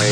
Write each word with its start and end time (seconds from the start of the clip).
We 0.00 0.06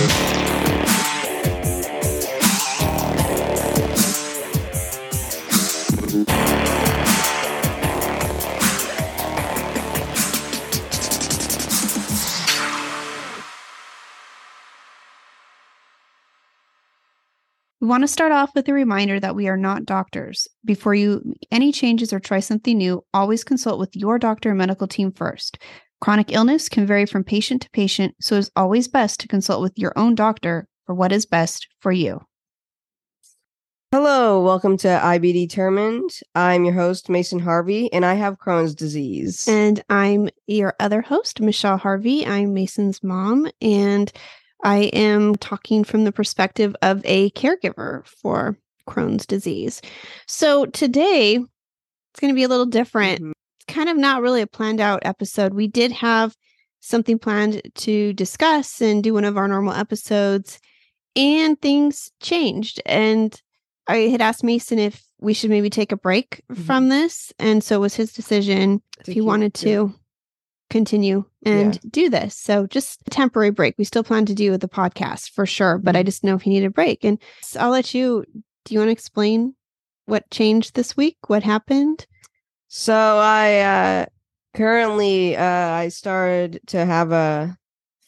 want 17.81 18.03
to 18.03 18.09
start 18.09 18.33
off 18.33 18.51
with 18.55 18.69
a 18.69 18.75
reminder 18.75 19.19
that 19.19 19.35
we 19.35 19.49
are 19.49 19.57
not 19.57 19.87
doctors. 19.87 20.47
Before 20.67 20.95
you 20.95 21.23
make 21.25 21.49
any 21.51 21.73
changes 21.73 22.13
or 22.13 22.21
try 22.21 22.41
something 22.41 22.77
new, 22.77 23.03
always 23.15 23.43
consult 23.43 23.79
with 23.79 23.97
your 23.97 24.19
doctor 24.19 24.51
and 24.51 24.59
medical 24.59 24.87
team 24.87 25.13
first. 25.13 25.57
Chronic 26.01 26.33
illness 26.33 26.69
can 26.69 26.87
vary 26.87 27.07
from 27.07 27.25
patient 27.25 27.63
to 27.63 27.71
patient, 27.71 28.15
so 28.21 28.37
it's 28.37 28.51
always 28.55 28.87
best 28.87 29.19
to 29.21 29.29
consult 29.29 29.61
with 29.61 29.77
your 29.77 29.93
own 29.97 30.15
doctor 30.15 30.69
for 30.87 30.95
what 30.95 31.11
is 31.11 31.27
best 31.27 31.67
for 31.81 31.91
you. 31.91 32.21
Hello, 33.91 34.41
welcome 34.45 34.77
to 34.77 35.05
IB 35.05 35.33
Determined. 35.33 36.11
I'm 36.37 36.65
your 36.65 36.75
host, 36.75 37.09
Mason 37.09 37.41
Harvey, 37.41 37.93
and 37.93 38.05
I 38.05 38.15
have 38.15 38.39
Crohn's 38.39 38.77
disease. 38.77 39.49
And 39.49 39.83
I'm 39.89 40.29
your 40.47 40.75
other 40.79 41.01
host, 41.01 41.41
Michelle 41.41 41.79
Harvey. 41.79 42.25
I'm 42.25 42.55
Mason's 42.55 43.03
mom, 43.03 43.49
and 43.61 44.13
I 44.63 44.83
am 44.93 45.35
talking 45.35 45.83
from 45.83 46.05
the 46.05 46.13
perspective 46.13 46.77
of 46.81 47.03
a 47.05 47.31
caregiver 47.31 48.07
for 48.07 48.57
Crohn's 48.87 49.27
disease. 49.27 49.83
So 50.29 50.67
today, 50.67 51.35
it's 51.35 52.21
going 52.21 52.33
to 52.33 52.37
be 52.37 52.45
a 52.45 52.49
little 52.49 52.67
different. 52.67 53.21
Mhm. 53.21 53.33
Kind 53.69 53.89
of 53.89 53.97
not 53.97 54.23
really 54.23 54.41
a 54.43 54.47
planned 54.47 54.81
out 54.81 55.01
episode. 55.03 55.53
We 55.55 55.69
did 55.69 55.93
have 55.93 56.35
something 56.81 57.19
planned 57.19 57.61
to 57.75 58.13
discuss 58.15 58.81
and 58.81 59.03
do 59.05 59.15
one 59.15 59.25
of 59.25 59.37
our 59.37 59.47
normal 59.49 59.75
episodes, 59.75 60.59
and 61.15 61.61
things 61.61 62.11
changed. 62.21 62.81
And 62.87 63.41
I 63.87 63.97
had 64.09 64.21
asked 64.21 64.43
Mason 64.45 64.79
if 64.79 65.05
we 65.21 65.35
should 65.35 65.51
maybe 65.51 65.71
take 65.71 65.93
a 65.93 65.97
break 65.97 66.43
Mhm. 66.51 66.65
from 66.67 66.89
this. 66.89 67.33
And 67.39 67.63
so 67.63 67.77
it 67.77 67.81
was 67.81 67.95
his 67.97 68.13
decision 68.13 68.83
if 69.01 69.07
he 69.13 69.21
wanted 69.21 69.59
yeah. 69.63 69.73
to 69.73 69.95
continue 70.71 71.25
and 71.45 71.81
do 71.91 72.09
this. 72.11 72.37
So 72.37 72.67
just 72.67 73.01
a 73.07 73.11
temporary 73.11 73.51
break. 73.51 73.75
We 73.79 73.85
still 73.85 74.05
plan 74.05 74.27
to 74.27 74.35
do 74.35 74.57
the 74.57 74.69
podcast 74.69 75.31
for 75.31 75.47
sure, 75.47 75.79
but 75.79 75.97
I 75.97 76.03
Mhm. 76.03 76.07
just 76.07 76.25
know 76.25 76.35
if 76.37 76.43
he 76.43 76.51
needed 76.51 76.67
a 76.67 76.71
break. 76.71 77.05
And 77.05 77.19
so 77.43 77.61
I'll 77.61 77.71
let 77.71 77.95
you 77.95 78.25
do 78.65 78.75
you 78.75 78.81
want 78.81 78.89
to 78.89 78.93
explain 78.93 79.55
what 80.05 80.31
changed 80.31 80.75
this 80.75 80.95
week? 80.97 81.17
What 81.29 81.43
happened? 81.43 82.07
So 82.69 82.95
I 82.95 83.61
uh 83.61 84.07
currently 84.55 85.37
uh 85.37 85.43
I 85.71 85.89
started 85.89 86.61
to 86.69 86.85
have 86.85 87.13
a 87.13 87.57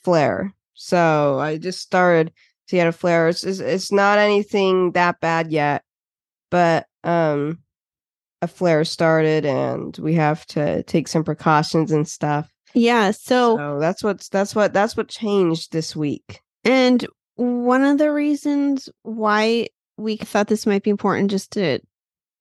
flare. 0.05 0.55
So 0.75 1.39
I 1.39 1.59
just 1.59 1.81
started 1.81 2.33
to 2.69 2.77
get 2.77 2.87
a 2.87 2.93
flare. 2.93 3.29
It's 3.29 3.45
it's, 3.45 3.61
it's 3.61 3.93
not 3.93 4.19
anything 4.19 4.93
that 4.93 5.21
bad 5.21 5.51
yet, 5.51 5.83
but 6.51 6.87
um 7.05 7.59
a 8.43 8.49
flare 8.49 8.85
started 8.85 9.45
and 9.45 9.97
we 9.99 10.15
have 10.15 10.47
to 10.47 10.83
take 10.85 11.09
some 11.09 11.25
precautions 11.25 11.93
and 11.93 12.09
stuff. 12.09 12.51
Yeah. 12.73 13.11
So, 13.11 13.57
So 13.59 13.79
that's 13.81 14.03
what's 14.03 14.29
that's 14.29 14.55
what 14.55 14.73
that's 14.73 14.97
what 14.97 15.09
changed 15.09 15.73
this 15.73 15.95
week. 15.97 16.41
and 16.65 17.07
one 17.37 17.85
of 17.85 17.97
the 17.97 18.13
reasons 18.13 18.91
why 19.03 19.69
we 19.97 20.17
thought 20.17 20.49
this 20.49 20.67
might 20.67 20.83
be 20.83 20.91
important 20.91 21.31
just 21.31 21.51
to 21.53 21.81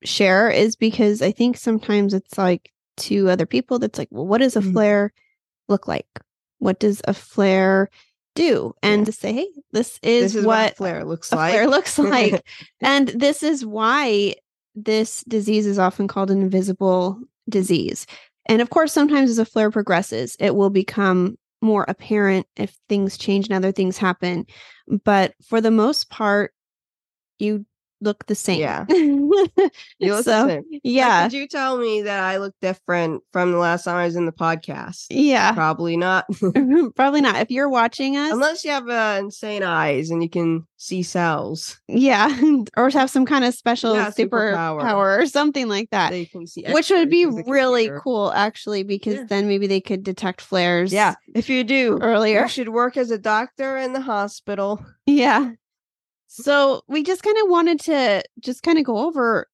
share 0.04 0.50
is 0.50 0.76
because 0.76 1.22
I 1.22 1.32
think 1.32 1.58
sometimes 1.58 2.14
it's 2.14 2.38
like 2.38 2.72
to 2.98 3.30
other 3.30 3.46
people 3.46 3.80
that's 3.80 3.98
like, 3.98 4.10
well, 4.12 4.28
what 4.28 4.40
does 4.40 4.56
a 4.56 4.62
Mhm. 4.62 4.74
flare 4.74 5.14
look 5.68 5.88
like? 5.88 6.08
What 6.60 6.80
does 6.80 7.02
a 7.08 7.14
flare 7.14 7.90
do? 8.36 8.74
And 8.84 9.02
Yeah. 9.02 9.06
to 9.06 9.12
say, 9.12 9.34
hey, 9.34 9.48
this 9.72 10.00
is, 10.04 10.34
this 10.34 10.36
is 10.36 10.46
what, 10.46 10.56
what, 10.72 10.78
flare 10.78 11.06
looks 11.06 11.32
like. 11.32 11.52
flare 11.54 11.68
looks 11.68 11.98
like. 11.98 12.44
and 12.82 13.10
this 13.10 13.44
is 13.44 13.66
why 13.66 14.36
this 14.76 15.24
disease 15.26 15.66
is 15.66 15.80
often 15.80 16.08
called 16.08 16.32
an 16.32 16.42
invisible 16.42 17.20
disease. 17.50 18.06
And 18.48 18.62
of 18.62 18.70
course, 18.70 18.92
sometimes 18.94 19.30
as 19.30 19.38
a 19.40 19.46
flare 19.46 19.72
progresses, 19.72 20.36
it 20.40 20.56
will 20.56 20.70
become 20.70 21.38
more 21.62 21.86
apparent 21.88 22.48
if 22.56 22.78
things 22.88 23.18
change 23.18 23.46
and 23.48 23.54
other 23.54 23.72
things 23.72 23.98
happen. 23.98 24.46
But 25.04 25.34
for 25.44 25.60
the 25.62 25.72
most 25.72 26.10
part, 26.10 26.54
you 27.38 27.66
look 28.02 28.26
the 28.28 28.36
same. 28.36 28.60
Yeah. 28.62 28.86
You 30.02 30.14
look 30.16 30.24
the 30.26 30.32
so, 30.46 30.48
same. 30.48 30.64
How 30.72 30.80
yeah. 30.84 31.24
Could 31.24 31.34
you 31.34 31.48
tell 31.48 31.78
me 31.78 32.02
that 32.04 32.24
I 32.24 32.38
look 32.38 32.56
different 32.62 33.22
from 33.34 33.52
the 33.52 33.58
last 33.58 33.84
time 33.84 33.96
I 33.98 34.06
was 34.06 34.16
in 34.16 34.26
the 34.26 34.32
podcast? 34.32 35.08
Yeah. 35.10 35.52
Probably 35.54 35.98
not. 35.98 36.26
Probably 36.96 37.22
not. 37.22 37.36
If 37.38 37.52
you're 37.52 37.70
watching 37.70 38.16
us, 38.18 38.32
Unless 38.32 38.64
you 38.64 38.72
have 38.72 38.88
uh, 38.90 39.18
insane 39.20 39.64
eyes 39.64 40.10
and 40.10 40.24
you 40.24 40.30
can 40.30 40.66
see 40.78 41.04
cells. 41.04 41.80
yeah, 41.90 42.30
or 42.78 42.90
have 42.90 43.10
some 43.10 43.26
kind 43.26 43.44
of 43.44 43.54
special 43.54 43.94
Yeah, 43.96 44.10
super 44.12 44.54
superpower. 44.54 44.82
power 44.82 45.20
or 45.20 45.26
something 45.26 45.68
like 45.68 45.90
that. 45.92 46.12
They 46.12 46.26
can 46.26 46.48
see 46.48 46.64
which 46.70 46.90
would 46.90 47.10
be 47.10 47.24
X-rays 47.24 47.36
with 47.36 47.48
a 47.48 47.52
really 47.52 47.92
cool 48.02 48.32
actually 48.32 48.84
because 48.84 49.16
Yeah. 49.16 49.24
then 49.28 49.48
maybe 49.50 49.68
they 49.68 49.82
could 49.82 50.04
detect 50.04 50.40
flares 50.42 50.94
Yeah, 50.94 51.16
if 51.36 51.50
you 51.50 51.64
do, 51.66 52.00
earlier 52.02 52.44
you 52.44 52.48
should 52.48 52.70
work 52.70 52.96
as 52.96 53.12
a 53.12 53.18
doctor 53.18 53.78
in 53.78 53.92
the 53.94 54.02
hospital. 54.02 54.84
yeah 55.06 55.52
so 56.32 56.82
we 56.88 57.04
just 57.04 57.24
kind 57.24 57.38
of 57.44 57.50
wanted 57.50 57.80
to 57.82 58.22
just 58.40 58.64
kind 58.64 58.78
of 58.78 58.86
go 58.86 58.98
over 59.00 59.48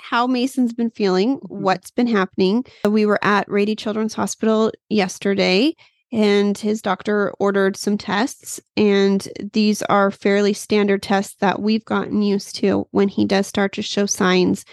how 0.00 0.26
mason's 0.26 0.72
been 0.72 0.88
feeling 0.90 1.38
Mhm. 1.40 1.48
what's 1.48 1.90
been 1.90 2.06
happening 2.06 2.64
we 2.88 3.04
were 3.04 3.18
at 3.22 3.46
rady 3.50 3.74
children's 3.76 4.14
hospital 4.14 4.72
yesterday 4.88 5.74
and 6.12 6.56
his 6.58 6.80
doctor 6.82 7.32
ordered 7.38 7.76
some 7.76 7.98
tests 7.98 8.58
and 8.76 9.28
these 9.52 9.82
are 9.82 10.10
fairly 10.10 10.52
standard 10.52 11.02
tests 11.02 11.36
that 11.40 11.60
we've 11.60 11.84
gotten 11.84 12.22
used 12.22 12.56
to 12.56 12.86
when 12.92 13.08
he 13.08 13.24
does 13.26 13.46
start 13.46 13.72
to 13.74 13.82
show 13.82 14.06
signs 14.06 14.64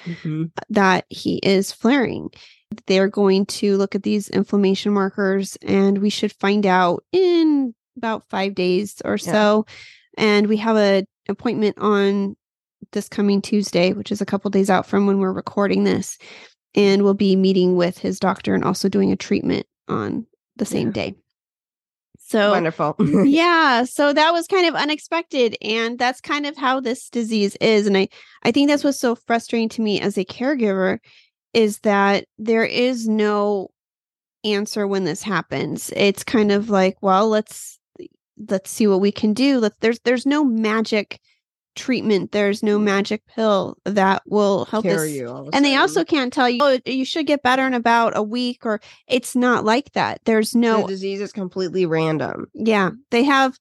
that 0.70 1.06
he 1.10 1.38
is 1.44 1.72
flaring. 1.72 2.30
They're 2.88 3.08
going 3.08 3.46
to 3.48 3.78
look 3.78 3.94
at 3.96 4.04
these 4.04 4.30
inflammation 4.30 4.92
markers, 4.94 5.58
and 5.62 6.00
we 6.00 6.10
should 6.10 6.34
find 6.34 6.66
out 6.66 7.04
in 7.14 7.74
about 7.98 8.24
five 8.30 8.56
days 8.56 8.96
or 9.06 9.18
Yeah. 9.22 9.32
so. 9.32 9.66
And 10.18 10.48
we 10.48 10.58
have 10.58 10.76
a 10.76 11.06
appointment 11.30 11.78
on 11.80 12.36
this 12.92 13.10
coming 13.10 13.42
Tuesday, 13.42 13.94
which 13.94 14.12
is 14.12 14.22
a 14.22 14.26
couple 14.26 14.50
days 14.52 14.70
out 14.70 14.86
from 14.86 15.08
when 15.08 15.20
we're 15.20 15.34
recording 15.34 15.84
this, 15.84 16.18
and 16.76 17.04
we'll 17.04 17.14
be 17.14 17.36
meeting 17.36 17.76
with 17.76 17.98
his 17.98 18.20
doctor 18.20 18.54
and 18.54 18.64
also 18.64 18.88
doing 18.90 19.12
a 19.12 19.16
treatment 19.16 19.66
on 19.88 20.26
the 20.58 20.66
same 20.66 20.88
Yeah. 20.88 20.94
day. 20.94 21.16
So 22.20 22.52
Wonderful. 22.52 22.96
yeah 23.26 23.86
so 23.86 24.12
that 24.12 24.32
was 24.32 24.48
kind 24.48 24.68
of 24.68 24.76
unexpected 24.76 25.56
and 25.62 25.98
that's 25.98 26.20
kind 26.20 26.46
of 26.46 26.58
how 26.58 26.80
this 26.82 27.10
disease 27.10 27.56
is 27.62 27.88
and 27.88 27.98
i 27.98 28.10
i 28.44 28.52
think 28.52 28.68
that's 28.68 28.84
what's 28.84 29.00
so 29.00 29.16
frustrating 29.16 29.70
to 29.70 29.82
me 29.82 30.02
as 30.02 30.18
a 30.18 30.26
caregiver 30.26 30.98
is 31.54 31.80
that 31.80 32.26
there 32.38 32.66
is 32.66 33.08
no 33.08 33.70
answer 34.44 34.86
when 34.86 35.06
this 35.06 35.24
happens 35.24 35.90
it's 35.96 36.24
kind 36.24 36.52
of 36.52 36.70
like 36.70 36.98
well 37.02 37.30
let's 37.30 37.77
let's 38.50 38.70
see 38.70 38.88
what 38.88 39.02
we 39.02 39.12
can 39.12 39.34
do 39.34 39.60
let 39.60 39.74
there's 39.80 40.00
there's 40.00 40.26
no 40.26 40.44
magic 40.44 41.20
treatment 41.76 42.32
there's 42.32 42.64
no 42.64 42.80
magic 42.80 43.22
pill 43.28 43.78
that 43.86 44.24
will 44.26 44.66
help 44.66 44.84
Carry 44.84 45.10
us 45.10 45.16
you 45.16 45.50
and 45.54 45.64
they 45.64 45.76
also 45.76 46.04
can't 46.04 46.34
tell 46.34 46.50
you 46.50 46.60
oh 46.62 46.80
you 46.86 47.06
should 47.06 47.28
get 47.28 47.44
better 47.44 47.68
in 47.68 47.76
about 47.76 48.18
a 48.18 48.24
week 48.24 48.66
or 48.66 48.82
it's 49.08 49.36
not 49.36 49.64
like 49.64 49.92
that 49.92 50.20
there's 50.26 50.56
no 50.56 50.82
the 50.82 50.88
disease 50.88 51.22
is 51.22 51.32
completely 51.32 51.86
random. 51.86 52.48
yeah, 52.56 52.90
they 53.12 53.24
have 53.24 53.58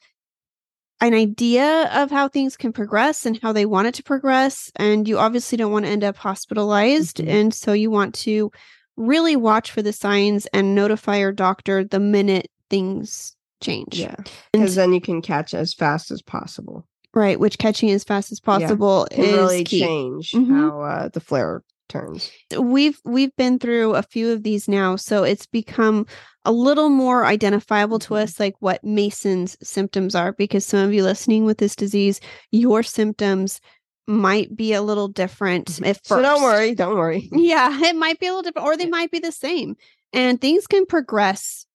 an 1.01 1.13
idea 1.13 1.91
of 1.93 2.11
how 2.11 2.27
things 2.27 2.57
can 2.57 2.73
progress 2.73 3.27
and 3.27 3.39
how 3.43 3.53
they 3.53 3.67
want 3.67 3.87
it 3.87 3.95
to 3.95 4.03
progress. 4.03 4.71
And 4.77 5.07
you 5.07 5.19
obviously 5.19 5.59
don't 5.59 5.71
want 5.73 5.85
to 5.85 5.91
end 5.91 6.03
up 6.03 6.17
hospitalized. 6.17 7.19
Mhm. 7.19 7.29
And 7.29 7.55
so 7.55 7.75
you 7.75 7.91
want 7.91 8.15
to 8.15 8.51
really 8.97 9.37
watch 9.37 9.71
for 9.71 9.83
the 9.83 9.93
signs 9.93 10.47
and 10.55 10.75
notify 10.75 11.19
your 11.19 11.33
doctor 11.33 11.85
the 11.85 12.01
minute 12.01 12.49
things 12.71 13.36
change. 13.67 13.99
Yeah, 14.01 14.17
because 14.53 14.75
then 14.77 14.93
you 14.93 15.01
can 15.01 15.21
catch 15.23 15.53
as 15.55 15.75
fast 15.75 16.11
as 16.11 16.23
possible. 16.23 16.87
Right. 17.15 17.41
Which 17.41 17.57
catching 17.59 17.91
as 17.91 18.05
fast 18.05 18.31
as 18.33 18.41
possible 18.41 19.07
Can 19.11 19.25
is 19.25 19.33
really 19.33 19.65
key. 19.65 19.81
change 19.81 20.33
Mhm. 20.33 20.49
how 20.51 20.81
uh, 20.83 21.09
the 21.09 21.21
flare 21.21 21.63
turns. 21.89 22.31
we've 22.59 23.01
we've 23.05 23.35
been 23.37 23.59
through 23.61 23.95
a 23.95 24.03
few 24.03 24.33
of 24.33 24.43
these 24.43 24.67
now 24.67 24.97
so 24.97 25.23
it's 25.23 25.47
become 25.47 26.05
a 26.45 26.51
little 26.51 26.89
more 26.89 27.25
identifiable 27.25 28.01
to 28.01 28.15
Mhm. 28.15 28.23
us 28.25 28.41
like 28.41 28.57
what 28.59 28.83
mason's 28.83 29.57
symptoms 29.63 30.17
are 30.17 30.33
because 30.33 30.65
some 30.67 30.81
of 30.81 30.93
you 30.93 31.05
listening 31.05 31.45
with 31.45 31.59
this 31.59 31.77
disease 31.77 32.21
your 32.51 32.83
symptoms 32.83 33.61
might 34.09 34.55
be 34.57 34.73
a 34.73 34.83
little 34.83 35.07
different 35.07 35.81
at 35.85 36.05
So 36.05 36.21
don't 36.21 36.43
worry, 36.43 36.75
don't 36.75 36.97
worry. 36.99 37.29
yeah 37.33 37.71
it 37.89 37.95
might 37.95 38.19
be 38.19 38.27
a 38.27 38.31
little 38.31 38.43
different 38.43 38.67
or 38.67 38.77
they 38.77 38.87
might 38.91 39.13
be 39.13 39.21
the 39.21 39.31
same 39.33 39.77
and 40.13 40.41
things 40.41 40.67
can 40.67 40.87
progress 40.87 41.67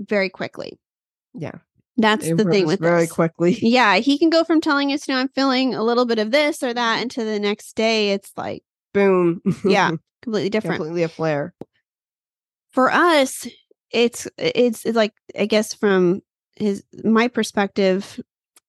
very 0.00 0.30
quickly 0.30 0.80
Yeah, 1.34 1.58
that's 1.96 2.26
it 2.26 2.36
the 2.36 2.44
thing 2.44 2.66
with 2.66 2.80
very 2.80 3.02
this. 3.02 3.12
quickly. 3.12 3.58
yeah 3.62 3.96
he 3.96 4.18
can 4.18 4.30
go 4.30 4.44
from 4.44 4.60
telling 4.60 4.92
us 4.92 5.06
you 5.06 5.14
know 5.14 5.20
i'm 5.20 5.28
feeling 5.28 5.74
a 5.74 5.82
little 5.82 6.06
bit 6.06 6.18
of 6.18 6.30
this 6.30 6.62
or 6.62 6.72
that 6.72 7.00
and 7.00 7.10
to 7.10 7.24
the 7.24 7.38
next 7.38 7.74
day 7.76 8.12
it's 8.12 8.32
like 8.36 8.62
Boom. 8.94 9.40
yeah 9.64 9.90
completely 10.22 10.50
different 10.50 10.76
completely 10.76 11.02
a 11.02 11.08
flare. 11.08 11.54
for 12.70 12.90
us 12.90 13.46
it's 13.90 14.26
it's 14.38 14.84
it's 14.84 14.96
like 14.96 15.12
i 15.38 15.46
guess 15.46 15.74
from 15.74 16.20
his 16.56 16.84
my 17.04 17.28
perspective 17.28 18.20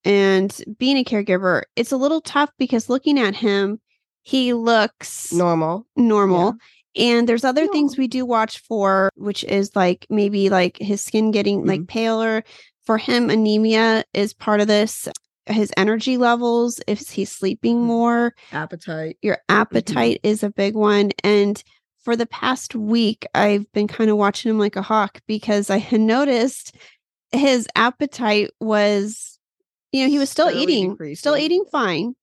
and 0.04 0.56
being 0.78 0.98
a 0.98 1.04
caregiver, 1.04 1.64
it's 1.76 1.92
a 1.92 1.98
little 1.98 2.22
tough 2.22 2.50
because 2.58 2.90
looking 2.90 3.20
at 3.20 3.36
him, 3.36 3.80
he 4.24 4.54
looks 4.54 5.32
Normal. 5.32 5.86
normal. 5.96 6.56
And 6.96 7.28
there's 7.28 7.44
other 7.46 7.68
things 7.68 7.98
we 7.98 8.08
do 8.08 8.26
watch 8.26 8.60
for, 8.60 9.10
which 9.16 9.44
is 9.46 9.76
like 9.76 10.06
maybe 10.10 10.50
like 10.50 10.78
his 10.78 11.02
skin 11.02 11.32
getting 11.32 11.66
like 11.66 11.88
paler. 11.88 12.44
For 12.86 12.98
him, 12.98 13.30
anemia 13.30 14.04
is 14.14 14.34
part 14.34 14.60
of 14.60 14.68
this. 14.68 15.08
His 15.46 15.72
energy 15.78 16.18
levels, 16.18 16.80
if 16.88 17.00
he's 17.10 17.32
sleeping 17.32 17.78
Mhm. 17.78 17.84
more, 17.86 18.36
Appetite. 18.52 19.18
your 19.22 19.38
appetite 19.50 20.20
is 20.24 20.44
a 20.44 20.50
big 20.50 20.76
one. 20.76 21.12
And 21.24 21.62
for 22.04 22.16
the 22.16 22.26
past 22.26 22.76
week, 22.76 23.26
I've 23.34 23.72
been 23.72 23.88
kind 23.88 24.10
of 24.10 24.18
watching 24.18 24.50
him 24.50 24.60
like 24.60 24.76
a 24.76 24.82
hawk 24.82 25.22
because 25.28 25.70
I 25.70 25.78
had 25.78 26.02
noticed 26.02 26.76
his 27.32 27.68
appetite 27.76 28.50
was, 28.60 29.40
you 29.92 30.04
know, 30.04 30.10
he 30.10 30.20
was 30.20 30.30
still 30.30 30.50
Slowly 30.50 30.64
eating, 30.64 31.16
still 31.16 31.38
eating 31.38 31.64
fine, 31.72 32.16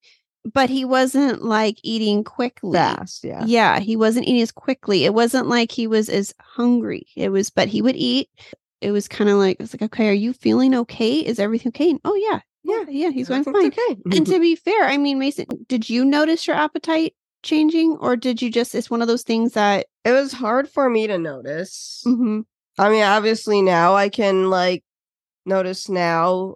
but 0.53 0.71
he 0.71 0.85
wasn't 0.85 1.43
like 1.43 1.79
eating 1.83 2.25
quickly. 2.25 2.73
Fast. 2.73 3.25
Yeah. 3.25 3.45
Yeah, 3.47 3.79
he 3.81 3.97
wasn't 3.97 4.27
eating 4.27 4.43
as 4.43 4.53
quickly. 4.53 5.05
It 5.05 5.15
wasn't 5.15 5.49
like 5.49 5.73
he 5.73 5.87
was 5.87 6.09
as 6.09 6.35
hungry. 6.41 7.07
It 7.17 7.31
was, 7.31 7.51
but 7.51 7.69
he 7.69 7.83
would 7.83 7.97
eat. 7.97 8.29
It 8.81 8.93
was 8.93 9.09
kind 9.09 9.29
of 9.29 9.39
like, 9.39 9.57
it's 9.61 9.75
like, 9.75 9.83
okay, 9.83 10.09
are 10.09 10.13
you 10.13 10.33
feeling 10.33 10.75
okay? 10.75 11.15
Is 11.15 11.39
everything 11.39 11.71
okay? 11.71 11.91
And, 11.91 12.01
oh, 12.05 12.15
yeah. 12.15 12.41
Yeah. 12.63 12.85
Yeah. 12.89 13.11
He's 13.11 13.29
going 13.29 13.45
fine. 13.45 13.67
Okay. 13.67 13.97
And 14.13 14.27
to 14.29 14.39
be 14.41 14.55
fair, 14.55 14.85
I 14.85 14.97
mean, 14.97 15.19
Mason, 15.19 15.47
did 15.69 15.89
you 15.89 16.05
notice 16.05 16.47
your 16.47 16.57
appetite 16.57 17.15
changing 17.43 17.97
or 18.01 18.17
did 18.17 18.41
you 18.43 18.51
just, 18.51 18.75
it's 18.75 18.91
one 18.91 19.03
of 19.03 19.09
those 19.09 19.23
things 19.23 19.55
that, 19.55 19.87
it 20.05 20.13
was 20.13 20.33
hard 20.33 20.69
for 20.69 20.89
me 20.89 21.07
to 21.07 21.19
notice. 21.19 22.03
Mhm. 22.07 22.45
I 22.79 22.91
mean, 22.91 23.03
obviously 23.03 23.63
now 23.63 23.95
I 23.95 24.09
can 24.09 24.51
like 24.51 24.85
notice 25.45 25.89
now 25.89 26.55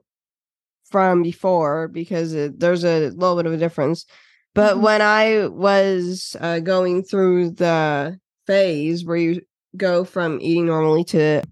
from 0.92 1.22
before 1.22 1.88
because 1.88 2.32
it, 2.34 2.60
there's 2.60 2.84
a 2.84 3.08
little 3.10 3.36
bit 3.36 3.46
of 3.46 3.52
a 3.52 3.56
difference. 3.56 4.06
But 4.54 4.76
Mhm. 4.76 4.82
when 4.82 5.02
I 5.02 5.46
was 5.48 6.36
uh, 6.40 6.60
going 6.60 7.02
through 7.02 7.52
the 7.52 8.18
phase 8.46 9.04
where 9.04 9.16
you 9.16 9.40
go 9.76 10.04
from 10.04 10.38
eating 10.40 10.66
normally 10.66 11.04
to 11.04 11.42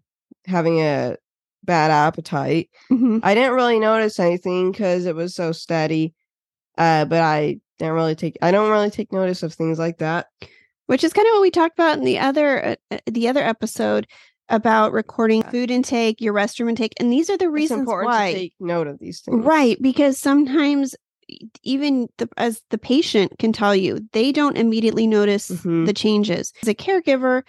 having 0.46 0.80
a 0.80 1.16
bad 1.64 1.90
appetite, 1.90 2.68
Mhm. 2.90 3.20
I 3.22 3.34
didn't 3.34 3.54
really 3.54 3.80
notice 3.80 4.20
anything 4.20 4.70
because 4.70 5.06
it 5.06 5.14
was 5.16 5.34
so 5.34 5.52
steady. 5.52 6.14
Uh, 6.78 7.04
but 7.06 7.20
I 7.22 7.60
didn't 7.78 7.94
really 7.94 8.14
take 8.14 8.36
I 8.42 8.50
don't 8.50 8.70
really 8.70 8.90
take 8.90 9.12
notice 9.12 9.42
of 9.42 9.54
things 9.54 9.78
like 9.78 9.98
that. 9.98 10.26
which 10.86 11.04
is 11.04 11.12
kind 11.12 11.26
of 11.28 11.32
what 11.34 11.42
we 11.42 11.52
talked 11.52 11.78
about 11.78 11.98
in 11.98 12.04
the 12.04 12.18
other, 12.18 12.66
uh, 12.70 12.74
uh, 12.90 12.98
the 13.06 13.28
other 13.28 13.42
episode 13.44 14.08
about 14.50 14.92
recording 14.92 15.42
food 15.44 15.70
intake, 15.70 16.20
your 16.20 16.34
restroom 16.34 16.68
intake. 16.68 16.92
And 17.00 17.12
these 17.12 17.30
are 17.30 17.38
the 17.38 17.48
reasons 17.50 17.86
why. 17.86 18.32
to 18.32 18.38
take 18.38 18.54
note 18.60 18.86
of 18.86 18.98
these 18.98 19.20
things. 19.20 19.44
Right, 19.44 19.80
because 19.80 20.18
sometimes 20.18 20.94
even 21.62 22.08
the, 22.18 22.28
as 22.36 22.60
the 22.70 22.78
patient 22.78 23.38
can 23.38 23.52
tell 23.52 23.74
you, 23.74 24.00
they 24.12 24.32
don't 24.32 24.56
immediately 24.56 25.06
notice 25.06 25.48
Mhm. 25.50 25.86
the 25.86 25.92
changes. 25.92 26.52
As 26.62 26.68
a 26.68 26.74
caregiver, 26.74 27.42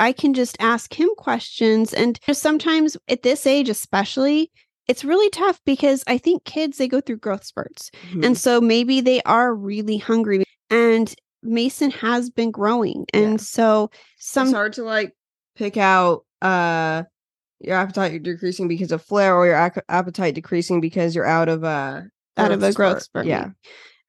I 0.00 0.10
can 0.12 0.34
just 0.34 0.56
ask 0.58 0.92
him 0.92 1.08
questions 1.16 1.94
and 1.94 2.18
just 2.26 2.42
sometimes 2.42 2.96
at 3.08 3.22
this 3.22 3.46
age 3.46 3.68
especially, 3.68 4.50
it's 4.88 5.04
really 5.04 5.30
tough 5.30 5.60
because 5.64 6.02
I 6.08 6.18
think 6.18 6.42
kids 6.44 6.78
they 6.78 6.88
go 6.88 7.00
through 7.00 7.18
growth 7.18 7.44
spurts. 7.44 7.92
Mhm. 8.12 8.24
And 8.26 8.36
so 8.38 8.60
maybe 8.60 9.00
they 9.00 9.22
are 9.22 9.54
really 9.54 9.98
hungry 9.98 10.42
and 10.68 11.14
Mason 11.44 11.90
has 11.92 12.30
been 12.30 12.50
growing. 12.50 13.04
And 13.14 13.32
Yeah. 13.32 13.36
so 13.36 13.90
some 14.18 14.48
it's 14.48 14.54
hard 14.54 14.72
to 14.74 14.82
like 14.84 15.12
pick 15.54 15.76
out 15.76 16.24
uh 16.42 17.04
your 17.62 17.76
appetite 17.76 18.22
decreasing 18.22 18.68
because 18.68 18.92
of 18.92 19.02
flare 19.02 19.36
or 19.36 19.46
your 19.46 19.56
ac- 19.56 19.80
appetite 19.88 20.34
decreasing 20.34 20.80
because 20.80 21.14
you're 21.14 21.26
out 21.26 21.48
of 21.48 21.62
a 21.64 22.08
out 22.36 22.50
of 22.52 22.62
a 22.62 22.72
growth 22.72 23.02
spurt. 23.02 23.26
Yeah. 23.26 23.50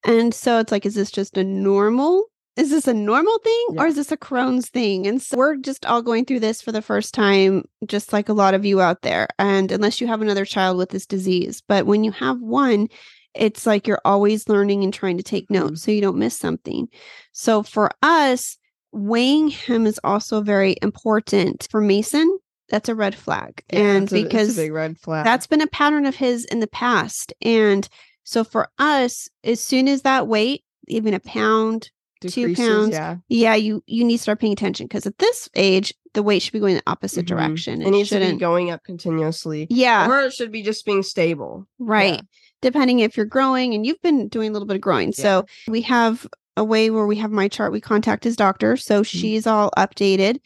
And 0.05 0.33
so 0.33 0.59
it's 0.59 0.71
like, 0.71 0.85
is 0.85 0.95
this 0.95 1.11
just 1.11 1.37
a 1.37 1.43
normal? 1.43 2.25
Is 2.55 2.69
this 2.69 2.87
a 2.87 2.93
normal 2.93 3.37
thing 3.39 3.65
or 3.77 3.87
is 3.87 3.95
this 3.95 4.11
a 4.11 4.17
Crohn's 4.17 4.69
thing? 4.69 5.07
And 5.07 5.19
so 5.21 5.37
we're 5.37 5.55
just 5.55 5.85
all 5.87 6.03
going 6.03 6.25
through 6.25 6.41
this 6.41 6.61
for 6.61 6.71
the 6.71 6.83
first 6.83 7.13
time, 7.13 7.63
just 7.87 8.13
like 8.13 8.29
a 8.29 8.33
lot 8.33 8.53
of 8.53 8.63
you 8.63 8.79
out 8.79 9.01
there. 9.01 9.27
And 9.39 9.71
unless 9.71 9.99
you 9.99 10.05
have 10.07 10.21
another 10.21 10.45
child 10.45 10.77
with 10.77 10.89
this 10.89 11.07
disease, 11.07 11.63
but 11.67 11.87
when 11.87 12.03
you 12.03 12.11
have 12.11 12.39
one, 12.39 12.89
it's 13.33 13.65
like 13.65 13.87
you're 13.87 14.01
always 14.05 14.47
learning 14.47 14.83
and 14.83 14.93
trying 14.93 15.17
to 15.17 15.23
take 15.23 15.49
notes 15.49 15.81
so 15.81 15.91
you 15.91 16.01
don't 16.01 16.19
miss 16.19 16.37
something. 16.37 16.89
So 17.31 17.63
for 17.63 17.89
us, 18.03 18.57
weighing 18.93 19.49
him 19.49 19.85
is 19.85 19.99
also 20.03 20.41
very 20.41 20.75
important. 20.81 21.67
For 21.69 21.81
Mason, 21.81 22.37
that's 22.69 22.87
a 22.89 22.95
red 22.95 23.15
flag. 23.15 23.63
Yeah, 23.71 23.79
and 23.79 24.11
a- 24.11 24.23
because 24.23 24.55
big 24.55 24.71
red 24.71 24.97
flag. 24.97 25.25
that's 25.25 25.47
been 25.47 25.61
a 25.61 25.67
pattern 25.67 26.05
of 26.05 26.15
his 26.15 26.45
in 26.45 26.59
the 26.59 26.67
past. 26.67 27.33
And 27.41 27.87
so 28.23 28.43
for 28.43 28.69
us, 28.79 29.27
as 29.43 29.59
soon 29.59 29.87
as 29.87 30.03
that 30.03 30.27
weight, 30.27 30.63
even 30.87 31.13
a 31.13 31.19
pound, 31.19 31.89
two 32.21 32.55
pounds, 32.55 32.91
Yeah. 32.91 33.17
yeah, 33.27 33.55
you 33.55 33.83
you 33.85 34.05
need 34.05 34.17
to 34.17 34.23
start 34.23 34.39
paying 34.39 34.53
attention 34.53 34.87
because 34.87 35.05
at 35.05 35.17
this 35.17 35.49
age, 35.55 35.93
the 36.13 36.23
weight 36.23 36.41
should 36.41 36.53
be 36.53 36.59
going 36.59 36.75
the 36.75 36.83
opposite 36.87 37.25
Mhm. 37.25 37.29
direction. 37.29 37.81
It 37.81 37.91
needs 37.91 38.07
shouldn't. 38.09 38.35
Be 38.35 38.39
going 38.39 38.69
up 38.71 38.83
continuously. 38.85 39.67
yeah, 39.69 40.07
Or 40.09 40.21
it 40.21 40.33
should 40.33 40.51
be 40.51 40.61
just 40.61 40.85
being 40.85 41.03
stable. 41.03 41.67
right. 41.79 42.21
Depending 42.61 42.99
if 42.99 43.17
you're 43.17 43.25
growing 43.25 43.73
and 43.73 43.85
you've 43.85 44.01
been 44.01 44.29
doing 44.29 44.49
a 44.49 44.53
little 44.53 44.65
bit 44.67 44.75
of 44.75 44.81
growing. 44.81 45.11
So 45.11 45.45
we 45.67 45.81
have 45.81 46.25
a 46.55 46.63
way 46.63 46.89
where 46.89 47.07
we 47.07 47.15
have 47.17 47.31
MyChart. 47.31 47.71
We 47.71 47.81
contact 47.81 48.23
his 48.23 48.35
doctor, 48.35 48.77
so 48.77 49.01
Mm-hmm. 49.01 49.17
she's 49.17 49.47
all 49.47 49.71
updated. 49.77 50.39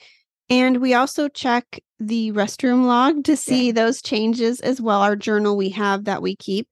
And 0.49 0.77
we 0.77 0.93
also 0.93 1.27
check 1.27 1.81
the 1.99 2.31
restroom 2.31 2.85
log 2.85 3.25
to 3.25 3.35
see 3.35 3.71
those 3.71 4.01
changes 4.01 4.61
as 4.61 4.79
well. 4.79 5.01
Our 5.01 5.15
journal 5.17 5.57
we 5.57 5.69
have 5.69 6.05
that 6.05 6.21
we 6.21 6.35
keep. 6.35 6.69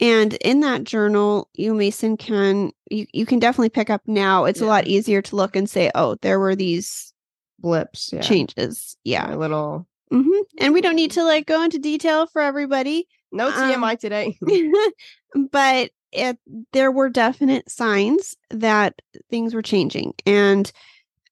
And 0.00 0.34
in 0.34 0.60
that 0.60 0.82
journal, 0.82 1.48
you 1.54 1.74
Mason 1.74 2.16
can 2.16 2.72
you, 2.90 3.06
you 3.12 3.24
can 3.26 3.38
definitely 3.38 3.68
pick 3.68 3.90
up 3.90 4.02
now. 4.06 4.44
It's 4.46 4.60
a 4.60 4.66
lot 4.66 4.88
easier 4.88 5.22
to 5.22 5.36
look 5.36 5.54
and 5.54 5.70
say, 5.70 5.90
oh, 5.94 6.16
there 6.22 6.40
were 6.40 6.56
these 6.56 7.12
Blips. 7.60 8.12
Yeah. 8.12 8.20
changes. 8.20 8.96
Yeah. 9.04 9.32
A 9.34 9.38
little 9.38 9.86
hmm 10.10 10.28
And 10.58 10.74
we 10.74 10.80
don't 10.80 10.96
need 10.96 11.12
to 11.12 11.22
like 11.22 11.46
go 11.46 11.62
into 11.62 11.78
detail 11.78 12.26
for 12.26 12.42
everybody. 12.42 13.06
no 13.30 13.46
Um, 13.46 13.52
TMI 13.54 13.98
today. 13.98 14.36
but 15.52 15.90
it, 16.14 16.38
there 16.72 16.90
were 16.92 17.08
definite 17.10 17.70
signs 17.70 18.36
that 18.50 18.94
things 19.30 19.54
were 19.54 19.62
changing. 19.62 20.14
And 20.26 20.70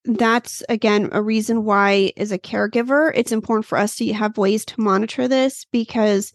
that's 0.05 0.61
again 0.67 1.09
a 1.13 1.21
reason 1.21 1.63
why, 1.63 2.11
as 2.17 2.31
a 2.31 2.37
caregiver, 2.37 3.11
it's 3.15 3.31
important 3.31 3.65
for 3.65 3.77
us 3.77 3.95
to 3.97 4.11
have 4.13 4.37
ways 4.37 4.65
to 4.65 4.81
monitor 4.81 5.27
this 5.27 5.65
because 5.71 6.33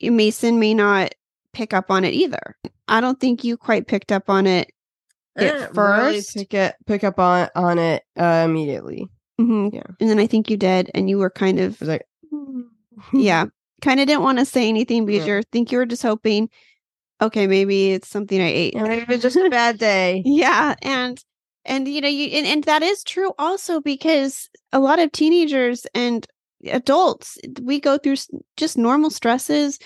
Mason 0.00 0.58
may 0.60 0.74
not 0.74 1.14
pick 1.52 1.74
up 1.74 1.90
on 1.90 2.04
it 2.04 2.14
either. 2.14 2.56
I 2.86 3.00
don't 3.00 3.18
think 3.18 3.42
you 3.42 3.56
quite 3.56 3.88
picked 3.88 4.12
up 4.12 4.30
on 4.30 4.46
it 4.46 4.70
at 5.36 5.74
really 5.76 6.14
first. 6.20 6.34
pick 6.36 6.54
it 6.54 6.74
pick 6.86 7.02
up 7.04 7.18
on 7.18 7.48
on 7.56 7.78
it 7.78 8.04
uh, 8.16 8.42
immediately. 8.48 9.06
Mhm. 9.40 9.72
Yeah. 9.74 9.82
And 9.98 10.08
then 10.08 10.18
I 10.20 10.26
think 10.26 10.48
you 10.50 10.56
did, 10.56 10.90
and 10.94 11.08
you 11.10 11.18
were 11.18 11.30
kind 11.30 11.58
of 11.58 11.80
like, 11.82 12.02
yeah 13.12 13.46
kind 13.82 13.98
of 13.98 14.06
didn't 14.06 14.22
want 14.22 14.38
to 14.38 14.44
say 14.44 14.68
anything 14.68 15.06
because 15.06 15.26
Yeah. 15.26 15.36
you 15.36 15.42
think 15.52 15.72
you 15.72 15.78
were 15.78 15.86
just 15.86 16.02
hoping 16.02 16.50
okay 17.20 17.46
maybe 17.46 17.92
it's 17.92 18.08
something 18.08 18.40
i 18.40 18.46
ate 18.46 18.74
"Yeah, 18.74 18.84
maybe 18.84 19.14
it's 19.14 19.22
just 19.22 19.36
a 19.36 19.48
bad 19.50 19.78
day. 19.78 20.22
yeah 20.24 20.74
and 20.82 21.22
and 21.64 21.86
you 21.88 22.00
know 22.00 22.08
you 22.08 22.26
and, 22.38 22.46
and 22.46 22.64
that 22.64 22.82
is 22.82 23.02
true 23.04 23.32
also 23.38 23.80
because 23.80 24.48
a 24.72 24.80
lot 24.80 24.98
of 24.98 25.12
teenagers 25.12 25.86
and 25.94 26.26
adults 26.70 27.38
we 27.62 27.80
go 27.80 27.98
through 27.98 28.16
just 28.56 28.76
normal 28.78 29.10
stresses 29.10 29.78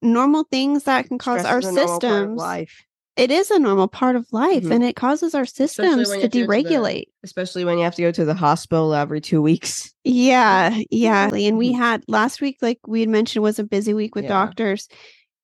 normal 0.00 0.44
things 0.50 0.84
that 0.84 1.06
can 1.06 1.18
cause 1.18 1.40
Stress 1.40 1.52
our 1.52 1.58
is 1.60 1.66
a 1.66 1.72
normal 1.72 1.86
part 1.88 1.94
of 1.94 2.00
systems 2.00 2.38
life, 2.38 2.84
it 3.16 3.30
is 3.30 3.50
a 3.50 3.58
normal 3.58 3.88
part 3.88 4.16
of 4.16 4.26
life 4.32 4.64
Mhm. 4.64 4.74
and 4.74 4.84
it 4.84 4.96
causes 4.96 5.34
our 5.34 5.44
systems 5.46 6.08
to 6.08 6.12
have 6.14 6.22
to 6.22 6.28
the- 6.28 6.46
deregulate 6.46 7.04
especially 7.22 7.64
when 7.64 7.78
you 7.78 7.84
have 7.84 7.94
to 7.94 8.02
go 8.02 8.10
to 8.10 8.24
the 8.24 8.34
hospital 8.34 8.94
every 8.94 9.20
two 9.20 9.40
weeks. 9.40 9.92
Yeah, 10.04 10.76
yeah. 10.90 11.30
And 11.32 11.56
we 11.56 11.72
Mhm. 11.72 11.76
had 11.76 12.04
last 12.08 12.40
week, 12.40 12.56
like 12.60 12.80
we 12.88 12.98
had 13.00 13.08
mentioned, 13.08 13.44
was 13.44 13.60
a 13.60 13.64
busy 13.64 13.94
week 13.94 14.16
with 14.16 14.24
Yeah. 14.24 14.30
doctors, 14.30 14.88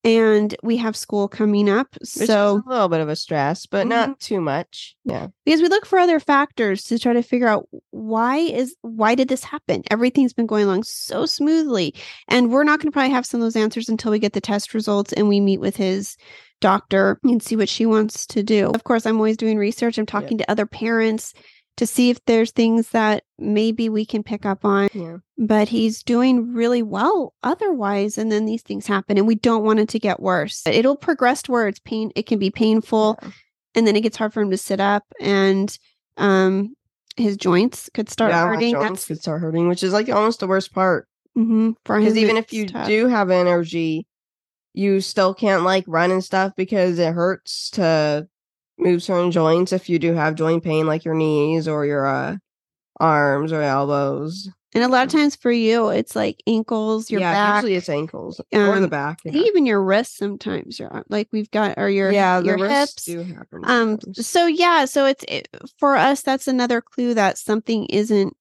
and 0.08 0.56
we 0.62 0.78
have 0.78 0.96
school 0.96 1.28
coming 1.28 1.68
up. 1.68 1.88
So 2.02 2.62
a 2.66 2.68
little 2.68 2.88
bit 2.88 3.00
of 3.00 3.10
a 3.10 3.16
stress, 3.16 3.66
but 3.66 3.86
not 3.86 4.08
mm-hmm. 4.08 4.18
too 4.20 4.40
much. 4.40 4.96
Yeah. 5.04 5.28
because 5.44 5.60
we 5.60 5.68
look 5.68 5.84
for 5.84 5.98
other 5.98 6.18
factors 6.18 6.84
to 6.84 6.98
try 6.98 7.12
to 7.12 7.22
figure 7.22 7.46
out 7.46 7.68
why 7.90 8.38
is 8.38 8.74
why 8.80 9.14
did 9.14 9.28
this 9.28 9.44
happen? 9.44 9.82
Everything's 9.90 10.32
been 10.32 10.46
going 10.46 10.64
along 10.64 10.84
so 10.84 11.26
smoothly, 11.26 11.94
and 12.28 12.50
we're 12.50 12.64
not 12.64 12.80
going 12.80 12.90
to 12.90 12.92
probably 12.92 13.10
have 13.10 13.26
some 13.26 13.40
of 13.40 13.44
those 13.44 13.56
answers 13.56 13.88
until 13.88 14.12
we 14.12 14.18
get 14.18 14.32
the 14.32 14.40
test 14.40 14.72
results 14.72 15.12
and 15.12 15.28
we 15.28 15.40
meet 15.40 15.60
with 15.60 15.76
his 15.76 16.16
doctor 16.60 17.20
and 17.22 17.42
see 17.42 17.56
what 17.56 17.68
she 17.68 17.86
wants 17.86 18.26
to 18.26 18.42
do. 18.42 18.70
Of 18.70 18.84
course, 18.84 19.06
I'm 19.06 19.16
always 19.16 19.36
doing 19.36 19.58
research. 19.58 19.98
I'm 19.98 20.06
talking 20.06 20.38
to 20.38 20.50
other 20.50 20.66
parents 20.66 21.34
to 21.78 21.86
see 21.86 22.10
if 22.10 22.24
there's 22.26 22.50
things 22.52 22.90
that 22.90 23.24
maybe 23.38 23.88
we 23.88 24.04
can 24.04 24.22
pick 24.22 24.44
up 24.46 24.64
on 24.64 24.88
Yeah. 24.92 25.16
but 25.38 25.68
he's 25.68 26.02
doing 26.02 26.52
really 26.52 26.82
well 26.82 27.34
otherwise 27.42 28.18
and 28.18 28.30
then 28.30 28.44
these 28.46 28.62
things 28.62 28.86
happen 28.86 29.16
and 29.18 29.26
we 29.26 29.34
don't 29.34 29.64
want 29.64 29.80
it 29.80 29.88
to 29.90 29.98
get 29.98 30.20
worse 30.20 30.62
it'll 30.66 30.96
progress 30.96 31.42
to 31.42 31.52
where 31.52 31.66
it's 31.68 31.80
pain 31.80 32.10
it 32.14 32.26
can 32.26 32.38
be 32.38 32.50
painful 32.50 33.18
Yeah. 33.22 33.30
and 33.74 33.86
then 33.86 33.96
it 33.96 34.02
gets 34.02 34.16
hard 34.16 34.32
for 34.34 34.42
him 34.42 34.50
to 34.50 34.58
sit 34.58 34.80
up 34.80 35.04
and 35.20 35.76
um 36.18 36.74
his 37.16 37.36
joints 37.36 37.90
could 37.94 38.08
start 38.08 38.30
yeah, 38.30 38.46
hurting 38.46 38.74
joints 38.74 38.88
that's 38.90 39.04
could 39.06 39.20
start 39.20 39.40
hurting, 39.40 39.66
which 39.68 39.82
is 39.82 39.92
like 39.92 40.08
almost 40.08 40.38
the 40.40 40.46
worst 40.46 40.72
part. 40.72 41.08
mhm, 41.36 41.74
for 41.84 41.96
him 41.96 42.02
Because 42.04 42.16
even 42.16 42.36
if 42.36 42.52
you 42.52 42.68
tough. 42.68 42.86
do 42.86 43.08
have 43.08 43.28
energy, 43.30 44.06
you 44.72 45.00
still 45.00 45.34
can't 45.34 45.64
like 45.64 45.84
run 45.88 46.12
and 46.12 46.22
stuff 46.22 46.52
because 46.56 46.98
it 47.00 47.12
hurts 47.12 47.70
to 47.70 48.28
move 48.78 49.02
certain 49.02 49.30
joints 49.30 49.72
if 49.72 49.88
you 49.88 49.98
do 49.98 50.14
have 50.14 50.34
joint 50.34 50.64
pain 50.64 50.86
like 50.86 51.04
your 51.04 51.14
knees 51.14 51.68
or 51.68 51.84
your 51.84 52.06
uh 52.06 52.36
arms 53.00 53.52
or 53.52 53.62
elbows. 53.62 54.48
And 54.74 54.84
a 54.84 54.88
lot 54.88 55.06
of 55.06 55.10
times 55.10 55.34
for 55.34 55.50
you, 55.50 55.88
it's 55.88 56.14
like 56.14 56.42
ankles, 56.46 57.10
your 57.10 57.20
yeah, 57.20 57.32
back, 57.32 57.54
usually 57.56 57.76
it's 57.76 57.88
ankles 57.88 58.38
or 58.52 58.76
the 58.78 58.84
um, 58.84 58.88
back. 58.88 59.20
Yeah, 59.24 59.32
even 59.32 59.64
your 59.64 59.82
wrists 59.82 60.18
sometimes. 60.18 60.78
Your 60.78 61.04
like 61.08 61.28
we've 61.32 61.50
got 61.50 61.78
or 61.78 61.88
your 61.88 62.12
yeah 62.12 62.40
the 62.40 62.46
your 62.46 62.58
wrists 62.58 63.06
hips. 63.06 63.26
do 63.26 63.34
happen. 63.34 63.62
Um. 63.64 63.98
So 64.12 64.46
yeah. 64.46 64.84
So 64.84 65.06
it's 65.06 65.24
it, 65.26 65.48
for 65.78 65.96
us. 65.96 66.20
That's 66.20 66.46
another 66.46 66.82
clue 66.82 67.14
that 67.14 67.38
something 67.38 67.86
isn't 67.86 68.36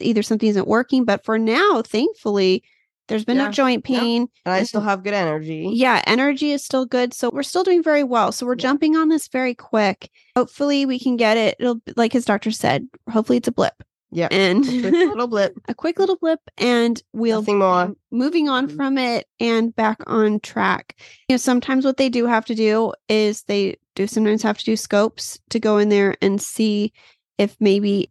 either 0.00 0.22
something 0.22 0.48
isn't 0.48 0.66
working. 0.66 1.04
But 1.04 1.24
for 1.24 1.38
now, 1.38 1.82
thankfully, 1.82 2.64
there's 3.10 3.24
been 3.26 3.36
Yeah. 3.36 3.46
no 3.46 3.50
joint 3.52 3.84
pain. 3.84 4.28
and 4.46 4.54
I 4.54 4.62
still 4.62 4.80
have 4.80 5.02
good 5.02 5.12
energy. 5.14 5.68
Yeah, 5.74 6.02
energy 6.06 6.52
is 6.52 6.64
still 6.64 6.86
good. 6.86 7.12
So 7.12 7.28
we're 7.30 7.42
still 7.42 7.64
doing 7.64 7.82
very 7.82 8.04
well. 8.04 8.32
So 8.32 8.46
we're 8.46 8.54
Yeah. 8.54 8.62
jumping 8.62 8.96
on 8.96 9.08
this 9.10 9.28
very 9.28 9.54
quick. 9.54 10.08
Hopefully 10.36 10.86
we 10.86 10.98
can 10.98 11.16
get 11.18 11.36
it. 11.36 11.56
It'll 11.60 11.80
like 11.96 12.12
his 12.14 12.24
doctor 12.24 12.50
said. 12.50 12.88
Hopefully 13.10 13.36
it's 13.38 13.48
a 13.48 13.52
blip. 13.52 13.74
Yeah. 14.12 14.26
And 14.30 14.64
Quick 14.64 14.82
little 14.92 15.26
blip. 15.34 15.52
a 15.68 15.74
quick 15.74 15.98
little 16.00 16.16
blip 16.16 16.40
and 16.58 17.00
we'll 17.12 17.42
Nothing 17.42 17.58
more. 17.58 17.94
moving 18.10 18.48
on 18.48 18.66
Mhm. 18.68 18.74
from 18.76 18.98
it 18.98 19.26
and 19.38 19.74
back 19.76 19.98
on 20.08 20.40
track. 20.40 20.96
You 21.28 21.34
know, 21.34 21.36
sometimes 21.38 21.84
what 21.84 21.96
they 21.96 22.08
do 22.08 22.26
have 22.26 22.44
to 22.46 22.54
do 22.56 22.92
is 23.08 23.42
they 23.44 23.76
do 23.94 24.06
sometimes 24.08 24.42
have 24.42 24.58
to 24.58 24.64
do 24.64 24.76
scopes 24.76 25.38
to 25.50 25.60
go 25.60 25.78
in 25.78 25.90
there 25.90 26.16
and 26.22 26.40
see 26.42 26.92
if 27.38 27.56
maybe 27.60 28.10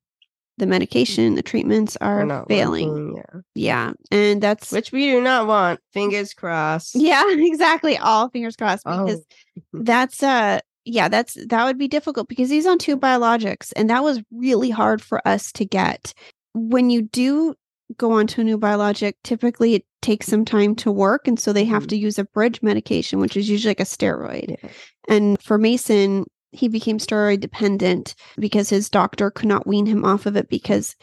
the 0.60 0.68
medication, 0.68 1.36
the 1.36 1.42
treatments 1.42 1.98
They're 2.00 2.46
failing. 2.48 3.14
working, 3.14 3.16
Yeah. 3.18 3.42
Yeah. 3.56 3.92
And 4.12 4.42
that's 4.42 4.72
Which 4.72 4.92
we 4.92 5.10
do 5.10 5.22
not 5.22 5.48
want. 5.48 5.80
Fingers 5.94 6.34
crossed. 6.34 6.96
yeah, 6.96 7.24
exactly. 7.30 7.98
All 7.98 8.30
fingers 8.30 8.56
crossed 8.56 8.84
Oh. 8.86 9.06
because 9.06 9.26
that's 9.74 10.22
uh 10.24 10.60
yeah, 10.86 11.08
that's 11.10 11.38
that 11.48 11.66
would 11.66 11.78
be 11.78 11.88
difficult 11.88 12.28
because 12.28 12.50
he's 12.50 12.66
on 12.66 12.78
two 12.78 12.98
biologics 12.98 13.72
and 13.76 13.90
that 13.90 14.04
was 14.04 14.22
really 14.32 14.70
hard 14.70 15.02
for 15.02 15.26
us 15.28 15.52
to 15.54 15.66
get. 15.66 16.14
When 16.54 16.90
you 16.90 17.02
do 17.04 17.54
go 17.98 18.12
on 18.12 18.28
to 18.28 18.42
a 18.42 18.44
new 18.44 18.58
biologic, 18.58 19.18
typically 19.24 19.74
it 19.76 19.84
takes 20.02 20.28
some 20.28 20.46
time 20.46 20.76
to 20.76 20.92
work 20.92 21.28
and 21.28 21.40
so 21.40 21.52
they 21.52 21.66
have 21.66 21.84
Mhm. 21.84 21.90
to 21.90 21.98
use 21.98 22.18
a 22.20 22.24
bridge 22.24 22.62
medication 22.62 23.20
which 23.20 23.36
is 23.36 23.50
usually 23.50 23.72
like 23.72 23.80
a 23.80 23.84
steroid. 23.84 24.56
Yeah. 24.64 24.70
And 25.08 25.42
for 25.42 25.58
Mason, 25.58 26.26
he 26.52 26.68
became 26.68 26.98
steroid 26.98 27.40
dependent 27.42 28.16
because 28.38 28.70
his 28.70 28.90
doctor 28.90 29.30
could 29.32 29.48
not 29.48 29.68
wean 29.68 29.86
him 29.86 30.04
off 30.06 30.26
of 30.26 30.36
it 30.36 30.50
because 30.50 30.96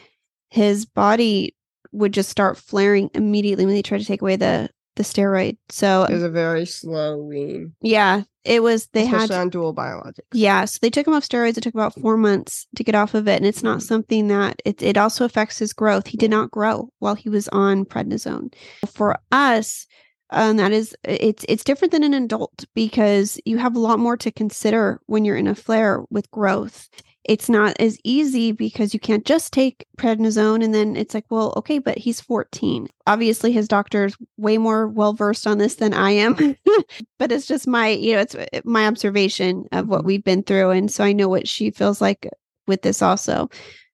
his 0.49 0.85
body 0.85 1.55
would 1.91 2.13
just 2.13 2.29
start 2.29 2.57
flaring 2.57 3.09
immediately 3.13 3.65
when 3.65 3.73
they 3.75 3.81
tried 3.81 3.99
to 3.99 4.05
take 4.05 4.21
away 4.21 4.35
the 4.35 4.69
the 4.97 5.03
steroid. 5.03 5.57
So 5.69 6.03
It 6.05 6.13
was 6.13 6.23
a 6.23 6.29
very 6.29 6.65
slow 6.65 7.17
wean. 7.17 7.75
yeah, 7.81 8.23
it 8.43 8.63
was 8.63 8.87
they 8.93 9.03
especially 9.03 9.35
had 9.35 9.41
on 9.41 9.49
dual 9.49 9.73
biologics. 9.75 10.21
yeah, 10.33 10.65
so 10.65 10.79
they 10.81 10.89
took 10.89 11.05
him 11.05 11.13
off 11.13 11.23
steroids. 11.27 11.55
It 11.57 11.61
took 11.61 11.75
about 11.75 11.93
four 11.93 12.17
months 12.17 12.65
to 12.75 12.83
get 12.83 12.95
off 12.95 13.13
of 13.13 13.27
it, 13.27 13.35
and 13.35 13.45
it's 13.45 13.61
not 13.61 13.77
Mhm. 13.79 13.83
something 13.83 14.27
that 14.29 14.59
it 14.65 14.81
it 14.81 14.97
also 14.97 15.23
affects 15.23 15.59
his 15.59 15.71
growth. 15.71 16.07
He 16.07 16.17
did 16.17 16.31
not 16.31 16.49
grow 16.49 16.89
while 16.97 17.13
he 17.15 17.29
was 17.29 17.47
on 17.49 17.85
prednisone. 17.85 18.53
For 18.91 19.17
us, 19.31 19.85
um, 20.31 20.57
that 20.57 20.71
is 20.71 20.95
it's 21.03 21.45
it's 21.47 21.63
different 21.63 21.91
than 21.91 22.03
an 22.03 22.13
adult 22.13 22.65
because 22.75 23.39
you 23.45 23.57
have 23.57 23.75
a 23.75 23.79
lot 23.79 23.99
more 23.99 24.17
to 24.17 24.31
consider 24.31 24.99
when 25.05 25.25
you're 25.25 25.37
in 25.37 25.47
a 25.47 25.55
flare 25.55 26.03
with 26.09 26.29
growth. 26.31 26.89
It's 27.23 27.49
not 27.49 27.75
as 27.81 27.97
easy 28.05 28.53
because 28.53 28.93
you 28.93 29.01
can't 29.01 29.25
just 29.25 29.51
take 29.51 29.85
prednisone 29.97 30.63
and 30.63 30.73
then 30.73 30.95
it's 30.95 31.13
like, 31.13 31.25
well, 31.29 31.53
okay, 31.57 31.77
but 31.77 31.97
he's 31.97 32.21
14. 32.21 32.87
Obviously, 33.05 33.51
his 33.51 33.67
doctor's 33.67 34.15
way 34.37 34.57
more 34.57 34.87
well 34.87 35.11
versed 35.11 35.45
on 35.45 35.57
this 35.57 35.75
than 35.75 35.93
I 35.93 36.11
am, 36.11 36.55
but 37.19 37.33
it's 37.33 37.45
just 37.45 37.67
my, 37.67 37.89
you 37.89 38.13
know, 38.13 38.21
it's 38.21 38.35
uh, 38.35 38.45
my 38.63 38.87
observation 38.87 39.65
of 39.73 39.89
what 39.89 40.03
Mhm. 40.03 40.05
we've 40.05 40.23
been 40.23 40.43
through, 40.43 40.69
and 40.69 40.89
so 40.89 41.03
I 41.03 41.11
know 41.11 41.27
what 41.27 41.49
she 41.49 41.69
feels 41.69 41.99
like 41.99 42.29
with 42.65 42.81
this 42.81 43.01
also. 43.01 43.49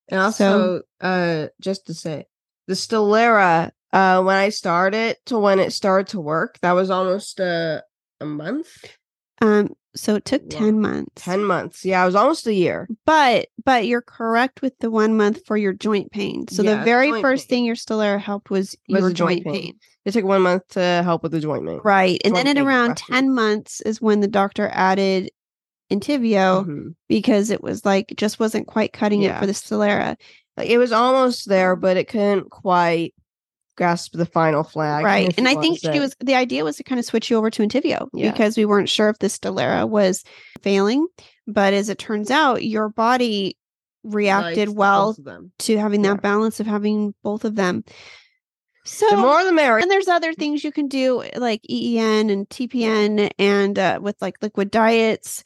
And 0.10 0.20
also, 0.20 0.82
uh, 1.02 1.48
just 1.60 1.88
to 1.88 1.96
say, 1.96 2.26
the 2.68 2.76
Stellara, 2.76 3.72
uh, 3.94 4.22
when 4.24 4.36
I 4.36 4.50
started 4.50 5.16
to 5.28 5.40
when 5.40 5.60
it 5.60 5.72
started 5.72 6.08
to 6.12 6.20
work, 6.20 6.60
that 6.62 6.74
was 6.74 6.90
almost 6.90 7.40
uh, 7.40 7.82
a 8.20 8.26
month, 8.26 8.68
Um, 9.42 9.70
so 9.96 10.16
it 10.16 10.26
took 10.26 10.42
Wow. 10.44 10.48
10 10.50 10.82
months. 10.82 11.12
ten 11.24 11.44
months. 11.44 11.86
Yeah, 11.86 12.02
it 12.02 12.06
was 12.08 12.16
almost 12.16 12.48
a 12.48 12.54
year. 12.54 12.88
But 13.06 13.48
but 13.64 13.86
you're 13.86 14.02
correct 14.02 14.62
with 14.64 14.74
the 14.80 14.90
one 14.90 15.16
month 15.16 15.46
for 15.46 15.56
your 15.56 15.74
joint 15.74 16.12
pain. 16.12 16.48
So 16.48 16.64
Yeah, 16.64 16.78
the 16.80 16.84
very 16.84 17.12
first 17.22 17.48
pain. 17.48 17.58
thing 17.60 17.66
your 17.66 17.76
Stellara 17.76 18.20
helped 18.20 18.50
was, 18.50 18.76
Was 18.90 19.02
your 19.02 19.10
joint 19.12 19.44
joint 19.44 19.46
pain. 19.46 19.54
pain. 19.54 19.74
It 20.06 20.12
took 20.14 20.26
one 20.26 20.42
month 20.42 20.68
to 20.70 21.02
help 21.04 21.22
with 21.24 21.32
the 21.32 21.40
joint 21.40 21.66
pain. 21.68 21.80
Right. 21.84 22.20
And 22.26 22.36
then 22.36 22.48
at 22.48 22.58
around 22.58 22.90
rescue. 22.90 23.14
10 23.16 23.34
months 23.36 23.82
is 23.82 24.02
when 24.02 24.20
the 24.22 24.28
doctor 24.28 24.68
added 24.74 25.30
Entivio 25.92 26.66
Mhm. 26.66 26.96
because 27.08 27.50
it 27.52 27.62
was 27.62 27.86
like 27.86 28.14
just 28.18 28.40
wasn't 28.40 28.68
quite 28.68 28.94
cutting 28.94 29.22
it 29.22 29.38
for 29.38 29.46
the 29.46 29.54
Stellara. 29.54 30.16
Like, 30.58 30.70
it 30.70 30.78
was 30.78 30.92
almost 30.92 31.48
there, 31.48 31.76
but 31.76 31.98
it 31.98 32.08
couldn't 32.08 32.50
quite 32.50 33.14
grasp 33.76 34.14
the 34.14 34.26
final 34.26 34.64
flag. 34.64 35.04
right. 35.04 35.34
And 35.38 35.48
I 35.48 35.56
think 35.56 35.80
she 35.80 35.88
say. 35.88 36.00
was 36.00 36.16
the 36.20 36.36
idea 36.36 36.64
was 36.64 36.78
to 36.78 36.84
kind 36.84 37.00
of 37.00 37.06
switch 37.06 37.30
you 37.32 37.38
over 37.38 37.50
to 37.50 37.64
Entivio 37.64 38.08
Yeah. 38.14 38.32
because 38.32 38.56
we 38.58 38.66
weren't 38.66 38.90
sure 38.90 39.10
if 39.10 39.20
the 39.20 39.28
Stellara 39.28 39.88
was 39.90 40.24
failing. 40.62 41.08
But 41.48 41.74
as 41.74 41.90
it 41.90 41.98
turns 41.98 42.30
out, 42.32 42.64
your 42.64 42.90
body 42.90 43.58
reacted 44.04 44.68
Likes 44.70 44.78
well 44.78 45.06
both 45.08 45.20
of 45.20 45.26
them. 45.26 45.52
to 45.60 45.78
having 45.78 46.02
that 46.04 46.10
Yeah. 46.16 46.22
balance 46.22 46.60
of 46.60 46.68
having 46.68 47.14
both 47.24 47.46
of 47.46 47.56
them. 47.56 47.84
So 48.86 49.10
The 49.10 49.18
more 49.18 49.44
the 49.46 49.54
merrier. 49.54 49.78
and 49.82 49.90
there's 49.90 50.10
other 50.10 50.34
things 50.34 50.64
you 50.64 50.72
can 50.74 50.88
do 50.90 51.24
like 51.38 51.62
EEN 51.70 52.30
and 52.30 52.48
TPN 52.50 53.30
and 53.40 53.80
uh, 53.80 54.00
with 54.02 54.22
like 54.22 54.36
liquid 54.42 54.72
diets. 54.72 55.44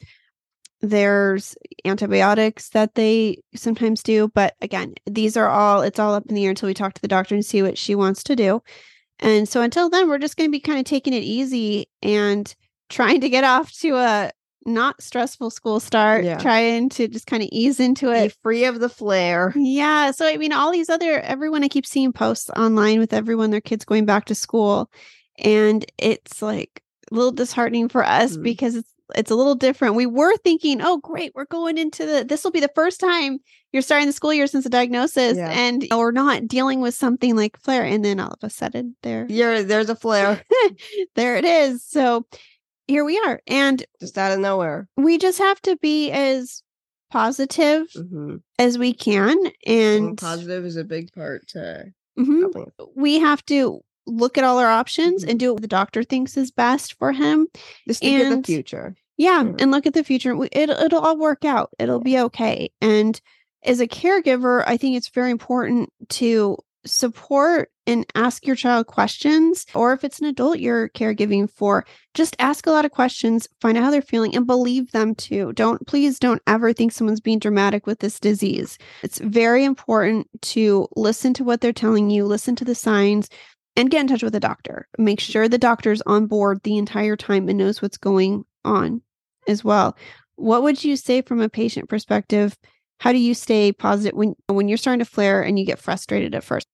There's 0.80 1.56
antibiotics 1.84 2.68
that 2.70 2.94
they 2.94 3.38
sometimes 3.54 4.02
do, 4.02 4.28
but 4.34 4.54
again, 4.60 4.94
these 5.06 5.36
are 5.36 5.48
all 5.48 5.82
it's 5.82 5.98
all 5.98 6.14
up 6.14 6.26
in 6.28 6.34
the 6.34 6.44
air 6.44 6.50
until 6.50 6.68
we 6.68 6.74
talk 6.74 6.94
to 6.94 7.02
the 7.02 7.08
doctor 7.08 7.34
and 7.34 7.44
see 7.44 7.62
what 7.62 7.76
she 7.78 7.94
wants 7.94 8.22
to 8.24 8.36
do. 8.36 8.62
And 9.18 9.48
so 9.48 9.60
until 9.62 9.90
then, 9.90 10.08
we're 10.08 10.18
just 10.18 10.36
going 10.36 10.48
to 10.48 10.52
be 10.52 10.60
kind 10.60 10.78
of 10.78 10.84
taking 10.84 11.12
it 11.12 11.24
easy 11.24 11.88
and 12.02 12.54
trying 12.88 13.20
to 13.22 13.28
get 13.28 13.42
off 13.44 13.72
to 13.80 13.96
a 13.96 14.30
not 14.66 15.02
stressful 15.02 15.50
school 15.50 15.80
start, 15.80 16.24
Yeah. 16.24 16.38
trying 16.38 16.88
to 16.90 17.08
just 17.08 17.26
kind 17.26 17.42
of 17.42 17.48
ease 17.50 17.80
into 17.80 18.12
it. 18.12 18.28
Be 18.28 18.34
free 18.42 18.64
of 18.64 18.80
the 18.80 18.88
flare. 18.88 19.52
Yeah. 19.56 20.10
So, 20.10 20.26
I 20.26 20.36
mean, 20.36 20.52
all 20.52 20.70
these 20.70 20.90
other, 20.90 21.20
everyone 21.20 21.64
I 21.64 21.68
keep 21.68 21.86
seeing 21.86 22.12
posts 22.12 22.50
online 22.50 22.98
with 22.98 23.12
everyone, 23.12 23.50
their 23.50 23.60
kids 23.60 23.84
going 23.84 24.04
back 24.04 24.26
to 24.26 24.34
school. 24.34 24.90
And 25.38 25.84
it's 25.98 26.42
like 26.42 26.82
a 27.10 27.14
little 27.14 27.32
disheartening 27.32 27.88
for 27.88 28.04
us 28.04 28.36
Mhm. 28.36 28.42
because 28.42 28.74
it's, 28.76 28.92
it's 29.14 29.30
a 29.30 29.34
little 29.34 29.54
different. 29.54 29.94
We 29.94 30.06
were 30.06 30.36
thinking, 30.38 30.80
oh, 30.82 30.98
great, 30.98 31.32
we're 31.34 31.46
going 31.46 31.78
into 31.78 32.04
the, 32.06 32.24
this 32.24 32.44
will 32.44 32.50
be 32.50 32.60
the 32.60 32.70
first 32.74 33.00
time 33.00 33.38
you're 33.72 33.82
starting 33.82 34.06
the 34.06 34.12
school 34.12 34.32
year 34.32 34.46
since 34.46 34.64
the 34.64 34.70
diagnosis 34.70 35.36
Yeah. 35.36 35.50
and 35.50 35.82
you 35.82 35.88
know, 35.90 35.98
we're 35.98 36.10
not 36.10 36.46
dealing 36.48 36.80
with 36.80 36.94
something 36.94 37.36
like 37.36 37.58
flare. 37.60 37.84
And 37.84 38.04
then 38.04 38.20
all 38.20 38.30
of 38.30 38.38
a 38.42 38.50
sudden 38.50 38.96
there, 39.02 39.26
You're, 39.28 39.62
there's 39.62 39.90
a 39.90 39.96
flare 39.96 40.42
there 41.16 41.36
it 41.36 41.44
is. 41.44 41.84
So 41.84 42.26
here 42.86 43.04
we 43.04 43.18
are. 43.18 43.40
And 43.46 43.84
just 44.00 44.16
out 44.16 44.32
of 44.32 44.38
nowhere. 44.40 44.88
we 44.96 45.18
just 45.18 45.38
have 45.38 45.60
to 45.62 45.76
be 45.76 46.10
as 46.10 46.62
positive 47.10 47.86
hmm 47.94 48.36
as 48.58 48.76
we 48.78 48.92
can. 48.92 49.36
And 49.66 50.06
And 50.08 50.18
positive 50.18 50.64
is 50.64 50.76
a 50.76 50.84
big 50.84 51.12
part 51.12 51.46
to 51.48 51.92
Mhm. 52.18 52.52
we 52.96 53.20
have 53.20 53.44
to 53.46 53.80
look 54.08 54.38
at 54.38 54.44
all 54.44 54.58
our 54.58 54.68
options 54.68 55.24
Mhm. 55.24 55.30
and 55.30 55.40
do 55.40 55.52
what 55.52 55.62
the 55.62 55.68
doctor 55.68 56.02
thinks 56.02 56.36
is 56.36 56.50
best 56.50 56.94
for 56.94 57.12
him. 57.12 57.46
Just 57.86 58.00
think 58.00 58.22
of 58.22 58.36
the 58.38 58.42
future. 58.42 58.96
Yeah, 59.16 59.42
Mhm. 59.44 59.60
and 59.60 59.70
look 59.70 59.86
at 59.86 59.94
the 59.94 60.04
future. 60.04 60.34
We- 60.36 60.48
It, 60.52 60.70
it'll 60.70 61.00
all 61.00 61.18
work 61.18 61.44
out. 61.44 61.70
It'll 61.78 62.00
be 62.00 62.18
okay. 62.18 62.70
And 62.80 63.20
as 63.64 63.80
a 63.80 63.86
caregiver, 63.88 64.62
I 64.66 64.76
think 64.76 64.96
it's 64.96 65.08
very 65.08 65.30
important 65.30 65.90
to 66.10 66.56
support 66.86 67.70
and 67.86 68.06
ask 68.14 68.46
your 68.46 68.54
child 68.56 68.86
questions. 68.86 69.66
Or 69.74 69.92
if 69.92 70.04
it's 70.04 70.20
an 70.20 70.26
adult 70.26 70.58
you're 70.58 70.88
caregiving 70.90 71.50
for, 71.50 71.84
just 72.14 72.36
ask 72.38 72.66
a 72.66 72.70
lot 72.70 72.84
of 72.84 72.92
questions, 72.92 73.48
find 73.60 73.76
out 73.76 73.84
how 73.84 73.90
they're 73.90 74.00
feeling, 74.02 74.36
and 74.36 74.46
believe 74.46 74.92
them 74.92 75.14
too. 75.14 75.52
Don't, 75.54 75.84
please 75.86 76.18
don't 76.18 76.40
ever 76.46 76.72
think 76.72 76.92
someone's 76.92 77.20
being 77.20 77.38
dramatic 77.40 77.86
with 77.86 77.98
this 77.98 78.20
disease. 78.20 78.78
It's 79.02 79.18
very 79.18 79.64
important 79.64 80.28
to 80.42 80.86
listen 80.96 81.34
to 81.34 81.44
what 81.44 81.60
they're 81.60 81.72
telling 81.72 82.10
you, 82.10 82.24
listen 82.24 82.54
to 82.56 82.64
the 82.64 82.74
signs, 82.74 83.28
and 83.78 83.90
get 83.92 84.00
in 84.00 84.08
touch 84.08 84.24
with 84.24 84.34
a 84.34 84.40
doctor. 84.40 84.88
Make 84.98 85.20
sure 85.20 85.48
the 85.48 85.56
doctor's 85.56 86.02
on 86.02 86.26
board 86.26 86.60
the 86.64 86.76
entire 86.76 87.16
time 87.16 87.48
and 87.48 87.56
knows 87.56 87.80
what's 87.80 87.96
going 87.96 88.44
on 88.64 89.00
as 89.46 89.62
well. 89.62 89.96
What 90.34 90.64
would 90.64 90.82
you 90.82 90.96
say 90.96 91.22
from 91.22 91.40
a 91.40 91.48
patient 91.48 91.88
perspective? 91.88 92.58
How 92.98 93.12
do 93.12 93.18
you 93.18 93.34
stay 93.34 93.72
positive 93.72 94.16
when 94.16 94.34
when 94.48 94.68
you're 94.68 94.78
starting 94.78 94.98
to 94.98 95.10
flare 95.10 95.42
and 95.42 95.58
you 95.58 95.64
get 95.64 95.78
frustrated 95.78 96.34
at 96.34 96.42
first? 96.42 96.66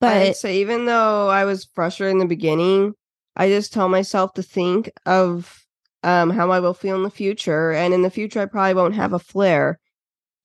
But 0.00 0.34
say 0.34 0.60
even 0.62 0.86
though 0.86 1.28
I 1.28 1.44
was 1.44 1.66
frustrated 1.74 2.12
in 2.12 2.18
the 2.18 2.26
beginning, 2.26 2.94
I 3.36 3.48
just 3.48 3.72
tell 3.72 3.90
myself 3.90 4.32
to 4.34 4.42
think 4.42 4.90
of 5.04 5.62
um, 6.02 6.30
how 6.30 6.50
I 6.50 6.60
will 6.60 6.72
feel 6.72 6.96
in 6.96 7.02
the 7.02 7.10
future, 7.10 7.72
and 7.72 7.92
in 7.92 8.00
the 8.00 8.10
future 8.10 8.40
I 8.40 8.46
probably 8.46 8.72
won't 8.72 8.94
have 8.94 9.12
a 9.12 9.18
flare, 9.18 9.78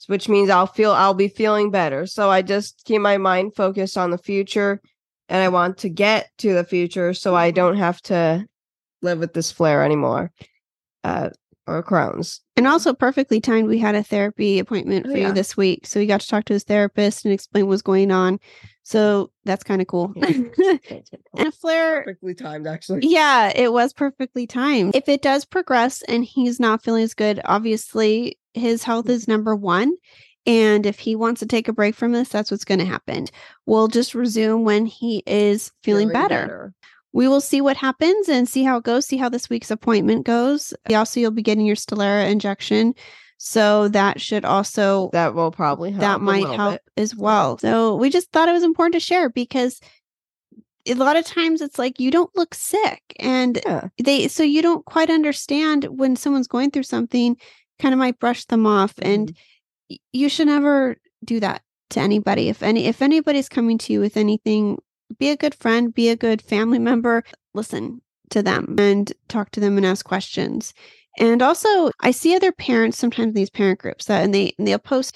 which 0.07 0.27
means 0.27 0.49
I'll 0.49 0.67
feel 0.67 0.91
I'll 0.91 1.13
be 1.13 1.29
feeling 1.29 1.71
better. 1.71 2.05
So 2.05 2.29
I 2.29 2.41
just 2.41 2.83
keep 2.83 2.99
my 2.99 3.17
mind 3.17 3.55
focused 3.55 3.97
on 3.97 4.11
the 4.11 4.17
future, 4.17 4.81
and 5.29 5.41
I 5.43 5.49
want 5.49 5.77
to 5.79 5.89
get 5.89 6.29
to 6.39 6.53
the 6.53 6.63
future 6.63 7.13
so 7.13 7.35
I 7.35 7.51
don't 7.51 7.77
have 7.77 8.01
to 8.03 8.45
live 9.01 9.19
with 9.19 9.33
this 9.33 9.51
flare 9.51 9.83
anymore. 9.83 10.31
Uh, 11.03 11.29
or 11.67 11.81
Crohn's. 11.81 12.41
And 12.55 12.67
also 12.67 12.93
perfectly 12.93 13.41
timed. 13.41 13.67
We 13.67 13.79
had 13.79 13.95
a 13.95 14.03
therapy 14.03 14.59
appointment 14.59 15.07
Oh, 15.07 15.11
for 15.11 15.17
yeah. 15.17 15.27
you 15.29 15.33
this 15.33 15.57
week. 15.57 15.87
So 15.87 15.99
we 15.99 16.05
got 16.05 16.21
to 16.21 16.27
talk 16.27 16.45
to 16.45 16.53
his 16.53 16.63
therapist 16.63 17.25
and 17.25 17.33
explain 17.33 17.67
what's 17.67 17.81
going 17.81 18.11
on. 18.11 18.39
So 18.83 19.31
that's 19.45 19.63
kind 19.63 19.81
of 19.81 19.87
cool. 19.87 20.13
Yeah. 20.15 20.27
and 21.37 21.47
a 21.47 21.51
flare 21.51 22.03
Perfectly 22.03 22.35
timed, 22.35 22.67
actually. 22.67 22.99
Yeah, 23.03 23.51
it 23.55 23.73
was 23.73 23.93
perfectly 23.93 24.45
timed. 24.45 24.95
If 24.95 25.09
it 25.09 25.23
does 25.23 25.43
progress 25.43 26.03
and 26.03 26.23
he's 26.23 26.59
not 26.59 26.83
feeling 26.83 27.03
as 27.03 27.15
good, 27.15 27.41
obviously 27.45 28.37
his 28.53 28.83
health 28.83 29.09
is 29.09 29.27
number 29.27 29.55
one. 29.55 29.91
And 30.45 30.85
if 30.85 30.99
he 30.99 31.15
wants 31.15 31.39
to 31.39 31.45
take 31.47 31.67
a 31.67 31.73
break 31.73 31.95
from 31.95 32.11
this, 32.11 32.29
that's 32.29 32.51
what's 32.51 32.65
going 32.65 32.79
to 32.79 32.85
happen. 32.85 33.25
We'll 33.65 33.87
just 33.87 34.13
resume 34.13 34.63
when 34.63 34.85
he 34.85 35.23
is 35.25 35.71
feeling 35.83 36.09
better. 36.09 36.73
We 37.13 37.27
will 37.27 37.41
see 37.41 37.61
what 37.61 37.77
happens 37.77 38.27
and 38.29 38.47
see 38.47 38.63
how 38.63 38.77
it 38.77 38.83
goes, 38.83 39.05
see 39.07 39.17
how 39.17 39.29
this 39.29 39.49
week's 39.49 39.71
appointment 39.71 40.25
goes. 40.25 40.73
Also, 40.93 41.19
you'll 41.19 41.31
be 41.31 41.41
getting 41.41 41.65
your 41.65 41.77
Stellara 41.77 42.29
injection. 42.29 42.93
So 43.37 43.87
that 43.89 44.21
should 44.21 44.45
also 44.45 45.09
That 45.13 45.33
will 45.33 45.51
probably 45.51 45.91
help. 45.91 46.01
that 46.01 46.21
might 46.21 46.45
help 46.47 46.73
bit. 46.73 46.81
as 46.97 47.15
well. 47.15 47.57
So 47.57 47.95
we 47.95 48.09
just 48.09 48.31
thought 48.31 48.49
it 48.49 48.53
was 48.53 48.63
important 48.63 48.93
to 48.93 48.99
share 48.99 49.29
because 49.29 49.79
a 50.87 50.93
lot 50.93 51.17
of 51.17 51.25
times 51.25 51.61
it's 51.61 51.79
like 51.79 51.99
you 51.99 52.11
don't 52.11 52.35
look 52.35 52.53
sick 52.53 53.01
and 53.19 53.59
Yeah. 53.65 53.87
they 54.01 54.27
so 54.27 54.43
you 54.43 54.61
don't 54.61 54.85
quite 54.85 55.09
understand 55.09 55.85
when 55.85 56.15
someone's 56.15 56.47
going 56.47 56.69
through 56.71 56.83
something 56.83 57.35
kind 57.79 57.93
of 57.93 57.99
might 57.99 58.19
brush 58.19 58.45
them 58.45 58.67
off 58.67 58.93
and 59.01 59.29
Mm-hmm. 59.29 59.33
y- 59.35 59.41
you 60.13 60.29
should 60.29 60.47
never 60.47 60.97
do 61.23 61.39
that 61.39 61.61
to 61.91 61.99
anybody 61.99 62.49
if 62.49 62.63
any 62.63 62.85
if 62.85 63.01
anybody's 63.01 63.49
coming 63.49 63.77
to 63.77 63.93
you 63.93 63.99
with 63.99 64.17
anything 64.17 64.77
be 65.19 65.29
a 65.29 65.37
good 65.37 65.53
friend 65.53 65.93
be 65.93 66.09
a 66.09 66.15
good 66.15 66.41
family 66.41 66.79
member 66.79 67.23
listen 67.53 68.01
to 68.29 68.41
them 68.41 68.75
and 68.79 69.13
talk 69.27 69.51
to 69.51 69.59
them 69.59 69.77
and 69.77 69.85
ask 69.85 70.05
questions 70.05 70.73
and 71.19 71.41
also 71.41 71.91
i 72.01 72.11
see 72.11 72.35
other 72.35 72.51
parents 72.51 72.97
sometimes 72.97 73.29
in 73.29 73.33
these 73.33 73.49
parent 73.49 73.79
groups 73.79 74.05
that 74.05 74.23
and 74.23 74.33
they 74.33 74.53
and 74.57 74.67
they'll 74.67 74.79
post 74.79 75.15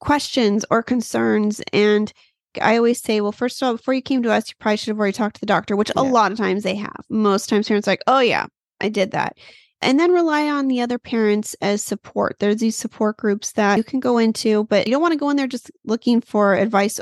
questions 0.00 0.64
or 0.70 0.82
concerns 0.82 1.62
and 1.72 2.12
I 2.60 2.76
always 2.76 3.00
say, 3.00 3.20
well, 3.20 3.32
first 3.32 3.62
of 3.62 3.66
all, 3.66 3.76
before 3.76 3.94
you 3.94 4.02
came 4.02 4.22
to 4.24 4.30
us, 4.30 4.48
you 4.48 4.54
probably 4.58 4.76
should 4.76 4.88
have 4.88 4.98
already 4.98 5.14
talked 5.14 5.36
to 5.36 5.40
the 5.40 5.46
doctor, 5.46 5.74
which 5.74 5.90
a 5.96 6.02
lot 6.02 6.32
of 6.32 6.38
times 6.38 6.62
they 6.62 6.74
have. 6.74 7.00
Most 7.08 7.48
times 7.48 7.68
parents 7.68 7.88
are 7.88 7.92
like, 7.92 8.02
oh 8.06 8.20
yeah, 8.20 8.46
I 8.80 8.88
did 8.88 9.12
that. 9.12 9.38
And 9.82 9.98
then 9.98 10.12
rely 10.12 10.48
on 10.48 10.68
the 10.68 10.80
other 10.80 10.98
parents 10.98 11.54
as 11.60 11.82
support. 11.82 12.36
There's 12.38 12.56
these 12.58 12.76
support 12.76 13.16
groups 13.16 13.52
that 13.52 13.76
you 13.76 13.84
can 13.84 14.00
go 14.00 14.16
into, 14.18 14.64
but 14.64 14.86
you 14.86 14.92
don't 14.92 15.02
want 15.02 15.12
to 15.12 15.18
go 15.18 15.28
in 15.30 15.36
there 15.36 15.46
just 15.46 15.70
looking 15.84 16.20
for 16.20 16.54
advice 16.54 17.00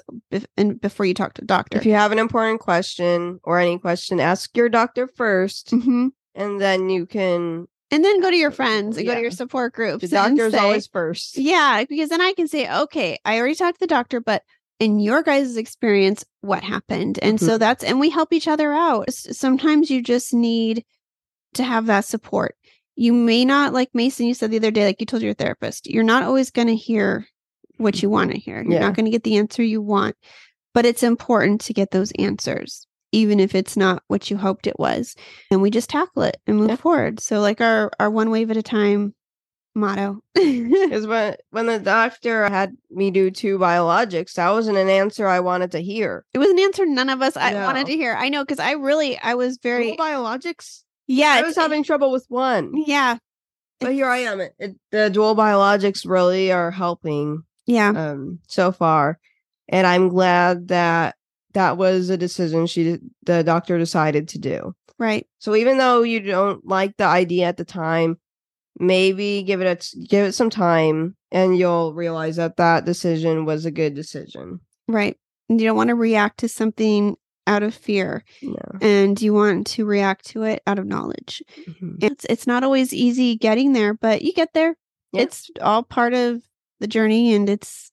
and 0.56 0.80
before 0.80 1.06
you 1.06 1.14
talk 1.14 1.34
to 1.34 1.42
the 1.42 1.46
doctor. 1.46 1.78
If 1.78 1.86
you 1.86 1.92
have 1.92 2.10
an 2.12 2.18
important 2.18 2.60
question 2.60 3.38
or 3.44 3.58
any 3.58 3.78
question, 3.78 4.18
ask 4.18 4.56
your 4.56 4.68
doctor 4.68 5.06
1st 5.06 5.82
hmm 5.82 6.08
and 6.34 6.60
then 6.60 6.88
you 6.88 7.06
can. 7.06 7.66
And 7.90 8.04
then 8.04 8.20
go 8.20 8.30
to 8.30 8.36
your 8.36 8.52
friends 8.52 8.96
and 8.96 9.04
go 9.06 9.14
to 9.16 9.20
your 9.20 9.32
support 9.32 9.74
groups. 9.74 10.08
The 10.08 10.16
and 10.18 10.36
doctor 10.36 10.46
is 10.46 10.52
say- 10.52 10.58
always 10.60 10.86
first. 10.86 11.36
Yeah, 11.36 11.84
because 11.88 12.08
then 12.08 12.20
I 12.20 12.32
can 12.34 12.46
say, 12.48 12.70
okay, 12.82 13.18
I 13.24 13.38
already 13.38 13.56
talked 13.56 13.80
to 13.80 13.86
the 13.86 13.88
doctor, 13.88 14.20
but 14.20 14.42
in 14.78 15.00
your 15.00 15.22
guys' 15.24 15.56
experience, 15.56 16.24
what 16.40 16.62
happened? 16.62 17.18
And 17.20 17.36
Mm-hmm. 17.36 17.46
so 17.46 17.58
that's, 17.58 17.82
and 17.84 17.98
we 18.00 18.08
help 18.10 18.32
each 18.32 18.46
other 18.48 18.72
out. 18.72 19.12
Sometimes 19.12 19.90
you 19.90 20.02
just 20.02 20.32
need 20.32 20.84
to 21.54 21.64
have 21.64 21.86
that 21.86 22.04
support. 22.04 22.54
You 23.00 23.14
may 23.14 23.46
not, 23.46 23.72
like 23.72 23.88
Mason, 23.94 24.26
you 24.26 24.34
said 24.34 24.50
the 24.50 24.58
other 24.58 24.70
day, 24.70 24.84
like 24.84 25.00
you 25.00 25.06
told 25.06 25.22
your 25.22 25.32
therapist, 25.32 25.86
you're 25.86 26.04
not 26.04 26.22
always 26.22 26.50
going 26.50 26.66
to 26.68 26.76
hear 26.76 27.26
what 27.78 28.02
you 28.02 28.10
want 28.10 28.30
to 28.30 28.38
hear. 28.38 28.56
You're 28.62 28.74
Yeah. 28.74 28.80
not 28.80 28.94
going 28.94 29.06
to 29.06 29.10
get 29.10 29.22
the 29.22 29.38
answer 29.38 29.62
you 29.62 29.80
want, 29.80 30.16
but 30.74 30.84
it's 30.84 31.02
important 31.02 31.62
to 31.62 31.72
get 31.72 31.92
those 31.92 32.12
answers, 32.18 32.86
even 33.10 33.40
if 33.40 33.54
it's 33.54 33.74
not 33.74 34.02
what 34.08 34.30
you 34.30 34.36
hoped 34.36 34.66
it 34.66 34.78
was. 34.78 35.16
And 35.50 35.62
we 35.62 35.70
just 35.70 35.88
tackle 35.88 36.24
it 36.24 36.36
and 36.46 36.58
move 36.58 36.68
Yeah. 36.68 36.76
forward. 36.76 37.20
So, 37.20 37.40
like 37.40 37.62
our, 37.62 37.90
our 37.98 38.10
one 38.10 38.28
wave 38.28 38.50
at 38.50 38.58
a 38.58 38.62
time 38.62 39.14
motto. 39.74 40.20
is 40.34 41.06
when 41.06 41.36
when 41.52 41.64
the 41.64 41.78
doctor 41.78 42.50
had 42.50 42.76
me 42.90 43.10
do 43.10 43.30
two 43.30 43.58
biologics, 43.58 44.34
that 44.34 44.50
wasn't 44.50 44.76
an 44.76 44.90
answer 44.90 45.26
I 45.26 45.40
wanted 45.40 45.70
to 45.72 45.80
hear. 45.80 46.26
It 46.34 46.38
was 46.38 46.50
an 46.50 46.58
answer 46.58 46.84
none 46.84 47.08
of 47.08 47.22
us 47.22 47.34
I 47.34 47.54
wanted 47.64 47.86
to 47.86 47.96
hear. 47.96 48.14
I 48.14 48.28
know 48.28 48.42
because 48.44 48.58
I 48.58 48.72
really 48.72 49.18
I 49.18 49.36
was 49.36 49.56
very 49.62 49.96
Dual 49.96 49.96
biologics. 49.96 50.82
Yeah. 51.10 51.32
I 51.34 51.42
was 51.42 51.56
having 51.56 51.82
trouble 51.82 52.10
with 52.12 52.24
one, 52.28 52.72
yeah 52.86 53.18
but 53.80 53.92
here 53.94 54.06
I 54.06 54.18
am. 54.18 54.40
It, 54.40 54.54
it, 54.58 54.76
the 54.90 55.10
dual 55.10 55.34
biologics 55.34 56.08
really 56.08 56.52
are 56.52 56.70
helping 56.70 57.42
yeah 57.66 57.88
um 57.88 58.38
so 58.46 58.72
far, 58.72 59.18
and 59.68 59.86
I'm 59.86 60.08
glad 60.08 60.68
that 60.68 61.16
that 61.54 61.76
was 61.76 62.10
a 62.10 62.16
decision 62.16 62.66
she 62.66 62.98
the 63.24 63.42
doctor 63.42 63.78
decided 63.78 64.28
to 64.28 64.38
do. 64.38 64.74
right 64.98 65.26
So 65.38 65.56
even 65.56 65.78
though 65.78 66.02
you 66.02 66.20
don't 66.20 66.64
like 66.66 66.96
the 66.96 67.04
idea 67.04 67.46
at 67.46 67.56
the 67.56 67.64
time, 67.64 68.18
maybe 68.78 69.42
give 69.42 69.60
it 69.60 69.66
a 69.66 69.98
give 70.06 70.26
it 70.26 70.32
some 70.32 70.50
time, 70.50 71.16
and 71.32 71.58
you'll 71.58 71.94
realize 71.94 72.36
that 72.36 72.56
that 72.56 72.84
decision 72.84 73.44
was 73.46 73.64
a 73.64 73.70
good 73.70 73.94
decision. 73.94 74.60
right. 74.88 75.16
And 75.48 75.60
you 75.60 75.66
don't 75.66 75.76
want 75.76 75.88
to 75.88 75.96
react 75.96 76.38
to 76.40 76.48
something 76.48 77.16
out 77.50 77.62
of 77.64 77.74
fear, 77.74 78.24
No. 78.42 78.54
and 78.80 79.20
you 79.20 79.34
want 79.34 79.66
to 79.66 79.84
react 79.84 80.24
to 80.28 80.44
it 80.44 80.62
out 80.66 80.78
of 80.78 80.86
knowledge. 80.86 81.42
Mhm. 81.68 82.02
It's 82.02 82.24
it's 82.30 82.46
not 82.46 82.62
always 82.64 82.94
easy 82.94 83.36
getting 83.36 83.72
there, 83.72 83.92
but 83.92 84.22
you 84.22 84.32
get 84.32 84.54
there. 84.54 84.76
Yeah. 85.12 85.22
It's 85.22 85.50
all 85.60 85.82
part 85.82 86.14
of 86.14 86.40
the 86.78 86.86
journey, 86.86 87.34
and 87.34 87.48
it's 87.50 87.90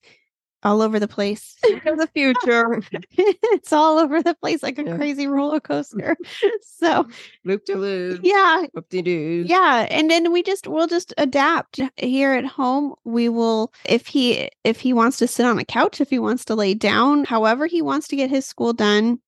all 0.64 0.82
over 0.82 1.00
the 1.00 1.08
place. 1.08 1.56
the 1.64 2.10
future. 2.14 2.82
it's 3.18 3.74
all 3.74 3.98
over 3.98 4.22
the 4.22 4.36
place 4.36 4.62
like 4.62 4.78
a 4.80 4.84
Yeah. 4.84 4.96
crazy 4.98 5.26
roller 5.28 5.60
coaster. 5.60 6.16
so 6.62 7.08
Loop 7.46 7.66
de 7.66 7.76
loop. 7.76 8.20
yeah, 8.24 8.66
Whoop 8.74 8.90
de 8.90 9.02
doo. 9.02 9.44
yeah 9.48 9.88
and 9.90 10.10
then 10.12 10.32
we 10.32 10.44
just 10.44 10.68
we'll 10.68 10.88
just 10.88 11.14
adapt 11.18 11.80
here 11.98 12.34
at 12.34 12.46
home 12.46 12.94
we 13.06 13.30
will 13.30 13.72
if 13.86 14.08
he 14.08 14.50
if 14.64 14.80
he 14.80 14.94
wants 14.94 15.18
to 15.18 15.28
sit 15.28 15.46
on 15.46 15.58
a 15.60 15.66
couch 15.66 16.02
if 16.02 16.10
he 16.10 16.20
wants 16.20 16.44
to 16.46 16.56
lay 16.56 16.74
down 16.74 17.24
however 17.24 17.66
he 17.68 17.82
wants 17.82 18.08
to 18.10 18.16
get 18.16 18.30
his 18.30 18.46
school 18.46 18.74
done 18.74 19.20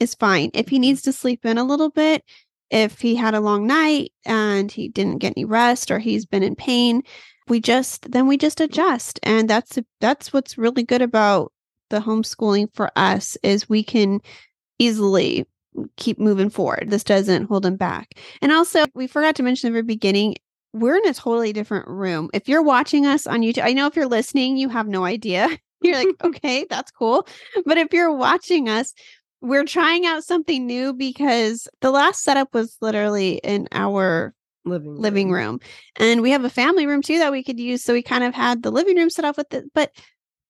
is 0.00 0.14
fine 0.14 0.50
if 0.54 0.68
he 0.68 0.76
mm-hmm. 0.76 0.82
needs 0.82 1.02
to 1.02 1.12
sleep 1.12 1.44
in 1.44 1.58
a 1.58 1.64
little 1.64 1.90
bit 1.90 2.24
if 2.70 3.00
he 3.00 3.14
had 3.14 3.34
a 3.34 3.40
long 3.40 3.66
night 3.66 4.12
and 4.24 4.70
he 4.70 4.88
didn't 4.88 5.18
get 5.18 5.34
any 5.36 5.44
rest 5.44 5.90
or 5.90 5.98
he's 5.98 6.26
been 6.26 6.42
in 6.42 6.56
pain 6.56 7.02
we 7.48 7.60
just 7.60 8.10
then 8.10 8.26
we 8.26 8.36
just 8.36 8.60
adjust 8.60 9.20
and 9.22 9.48
that's 9.48 9.78
that's 10.00 10.32
what's 10.32 10.58
really 10.58 10.82
good 10.82 11.02
about 11.02 11.52
the 11.90 12.00
homeschooling 12.00 12.68
for 12.74 12.90
us 12.96 13.36
is 13.42 13.68
we 13.68 13.82
can 13.82 14.20
easily 14.78 15.46
keep 15.96 16.18
moving 16.18 16.50
forward 16.50 16.88
this 16.88 17.04
doesn't 17.04 17.46
hold 17.46 17.64
him 17.64 17.76
back 17.76 18.14
and 18.42 18.52
also, 18.52 18.86
we 18.94 19.06
forgot 19.06 19.34
to 19.36 19.42
mention 19.42 19.68
at 19.68 19.70
the 19.70 19.74
very 19.74 19.82
beginning, 19.82 20.36
we're 20.72 20.96
in 20.96 21.08
a 21.08 21.14
totally 21.14 21.52
different 21.52 21.88
room. 21.88 22.30
If 22.32 22.48
you're 22.48 22.62
watching 22.62 23.06
us 23.06 23.26
on 23.26 23.40
YouTube, 23.40 23.64
I 23.64 23.72
know 23.72 23.86
if 23.86 23.96
you're 23.96 24.06
listening, 24.06 24.56
you 24.56 24.68
have 24.68 24.86
no 24.86 25.04
idea. 25.04 25.48
You're 25.82 25.96
like, 25.96 26.08
okay, 26.24 26.66
that's 26.68 26.90
cool. 26.90 27.26
But 27.64 27.78
if 27.78 27.94
you're 27.94 28.12
watching 28.12 28.68
us, 28.68 28.92
we're 29.40 29.64
trying 29.64 30.06
out 30.06 30.24
something 30.24 30.66
new 30.66 30.92
because 30.92 31.66
the 31.80 31.90
last 31.90 32.22
setup 32.22 32.52
was 32.54 32.76
literally 32.80 33.34
in 33.44 33.68
our 33.72 34.34
Living 34.66 34.94
living 34.96 35.30
room. 35.32 35.58
And 35.96 36.20
we 36.20 36.30
have 36.32 36.44
a 36.44 36.50
family 36.50 36.86
room 36.86 37.00
too 37.00 37.16
that 37.18 37.32
we 37.32 37.42
could 37.42 37.58
use. 37.58 37.82
So 37.82 37.94
we 37.94 38.02
kind 38.02 38.22
of 38.22 38.34
had 38.34 38.62
the 38.62 38.70
living 38.70 38.96
room 38.98 39.08
set 39.08 39.24
up 39.24 39.38
with 39.38 39.52
it, 39.54 39.64
but 39.74 39.90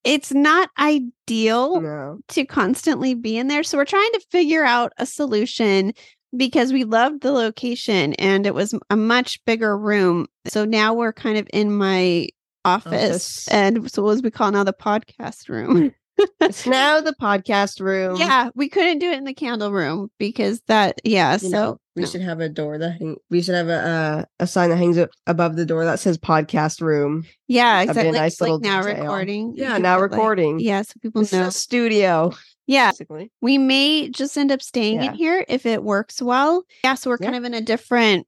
it's 0.03 0.33
not 0.33 0.69
ideal 0.77 1.79
No. 1.79 2.19
to 2.27 2.43
constantly 2.45 3.13
be 3.13 3.37
in 3.37 3.47
there. 3.47 3.63
So 3.63 3.77
we're 3.77 3.85
trying 3.85 4.11
to 4.11 4.25
figure 4.29 4.65
out 4.65 4.91
a 4.97 5.05
solution 5.05 5.93
because 6.35 6.73
we 6.73 6.83
loved 6.83 7.21
the 7.21 7.31
location 7.31 8.13
and 8.15 8.45
it 8.45 8.53
was 8.53 8.75
a 8.89 8.97
much 8.97 9.43
bigger 9.45 9.77
room. 9.77 10.27
So 10.47 10.65
now 10.65 10.93
we're 10.93 11.13
kind 11.13 11.37
of 11.37 11.47
in 11.53 11.71
my 11.71 12.27
office, 12.65 12.93
Office. 12.93 13.47
and 13.47 13.89
so 13.91 14.07
as 14.09 14.21
we 14.21 14.29
call 14.29 14.51
now 14.51 14.65
the 14.65 14.73
podcast 14.73 15.47
room. 15.47 15.93
It's 16.41 16.65
now 16.65 17.01
the 17.01 17.13
podcast 17.21 17.79
room. 17.79 18.15
yeah, 18.17 18.49
we 18.55 18.67
couldn't 18.69 18.99
do 18.99 19.09
it 19.11 19.17
in 19.17 19.23
the 19.25 19.33
candle 19.33 19.71
room 19.71 20.09
because 20.17 20.61
that 20.67 20.99
yeah, 21.03 21.33
You 21.33 21.39
so 21.39 21.49
know, 21.49 21.77
we 21.95 22.01
no. 22.03 22.07
should 22.07 22.21
have 22.21 22.39
a 22.39 22.49
door 22.49 22.77
that 22.77 22.97
hang- 22.99 23.17
we 23.29 23.41
should 23.41 23.55
have 23.55 23.67
a 23.69 23.73
uh, 23.79 24.23
a 24.39 24.47
sign 24.47 24.69
that 24.69 24.77
hangs 24.77 24.97
up 24.97 25.09
above 25.27 25.55
the 25.55 25.65
door 25.65 25.85
that 25.85 25.99
says 25.99 26.17
podcast 26.17 26.81
room. 26.81 27.25
yeah, 27.47 27.85
that'd 27.85 27.95
be 27.95 27.99
a 27.99 28.09
exactly. 28.09 28.19
nice 28.19 28.41
like 28.41 28.47
little 28.49 28.59
now 28.59 28.81
detail. 28.81 29.03
recording. 29.03 29.53
Yeah, 29.55 29.77
now 29.77 29.99
like- 29.99 30.11
recording. 30.11 30.59
yeah, 30.59 30.81
so 30.81 30.93
people 31.01 31.21
This 31.21 31.33
is 31.33 31.39
know. 31.39 31.47
a 31.47 31.51
studio, 31.51 32.31
Yeah, 32.67 32.91
basically. 32.91 33.31
we 33.41 33.57
may 33.57 34.09
just 34.09 34.37
end 34.37 34.51
up 34.51 34.61
staying 34.61 35.01
Yeah. 35.01 35.11
in 35.11 35.13
here 35.15 35.45
if 35.47 35.65
it 35.65 35.83
works 35.83 36.21
well. 36.21 36.63
Yeah, 36.83 36.95
so 36.95 37.09
we're 37.09 37.17
Yeah. 37.21 37.27
kind 37.27 37.37
of 37.37 37.43
in 37.45 37.53
a 37.53 37.61
different 37.61 38.27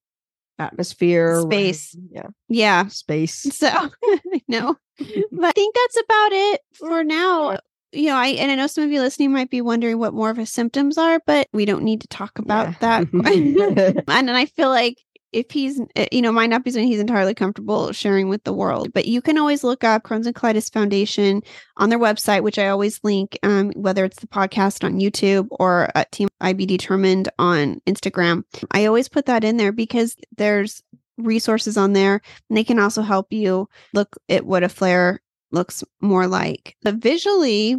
Atmosphere, 0.59 1.41
Space. 1.41 1.95
room, 1.95 2.09
Yeah, 2.11 2.27
yeah. 2.47 2.87
space. 2.87 3.41
So 3.55 3.67
I 4.03 4.41
know. 4.47 4.77
But 5.31 5.45
I 5.47 5.51
think 5.51 5.75
that's 5.75 5.97
about 5.99 6.31
it 6.31 6.61
for 6.75 7.03
now. 7.03 7.57
You 7.93 8.07
know, 8.07 8.15
I 8.15 8.27
and 8.29 8.51
I 8.51 8.55
know 8.55 8.67
some 8.67 8.83
of 8.83 8.91
you 8.91 8.99
listening 9.01 9.31
might 9.31 9.49
be 9.49 9.61
wondering 9.61 9.99
what 9.99 10.13
more 10.13 10.29
of 10.29 10.37
his 10.37 10.51
symptoms 10.51 10.97
are, 10.97 11.21
but 11.25 11.47
we 11.53 11.65
don't 11.65 11.83
need 11.83 12.01
to 12.01 12.07
talk 12.07 12.39
about 12.39 12.67
Yeah. 12.81 13.03
that. 13.03 14.03
and 14.07 14.27
then 14.27 14.35
I 14.35 14.45
feel 14.45 14.69
like 14.69 14.97
if 15.31 15.49
he's, 15.49 15.81
eh, 15.95 16.05
you 16.11 16.21
know, 16.21 16.31
might 16.31 16.49
not 16.51 16.63
be 16.63 16.69
something 16.69 16.87
he's 16.87 16.99
entirely 16.99 17.33
comfortable 17.33 17.91
sharing 17.91 18.29
with 18.29 18.43
the 18.43 18.53
world. 18.53 18.93
But 18.93 19.07
you 19.07 19.19
can 19.19 19.37
always 19.39 19.63
look 19.63 19.83
up 19.83 20.03
Crohn's 20.03 20.27
and 20.27 20.35
Colitis 20.35 20.71
Foundation 20.71 21.41
on 21.77 21.89
their 21.89 21.97
website, 21.97 22.43
which 22.43 22.59
I 22.59 22.67
always 22.67 22.99
link, 23.03 23.37
um, 23.41 23.71
whether 23.75 24.05
it's 24.05 24.19
the 24.19 24.27
podcast 24.27 24.83
on 24.83 24.99
YouTube 24.99 25.47
or 25.51 25.89
at 25.95 26.11
Team 26.11 26.29
IB 26.41 26.67
Determined 26.67 27.29
on 27.39 27.81
Instagram. 27.87 28.43
I 28.71 28.85
always 28.85 29.09
put 29.09 29.25
that 29.25 29.43
in 29.43 29.57
there 29.57 29.71
because 29.71 30.15
there's 30.37 30.83
resources 31.17 31.77
on 31.77 31.93
there 31.93 32.21
and 32.49 32.57
they 32.57 32.63
can 32.63 32.77
also 32.79 33.01
help 33.01 33.31
you 33.31 33.67
look 33.93 34.15
at 34.29 34.45
what 34.45 34.63
a 34.63 34.69
flare 34.69 35.19
looks 35.53 35.83
more 36.01 36.27
like. 36.27 36.75
But 36.83 36.95
visually, 36.95 37.77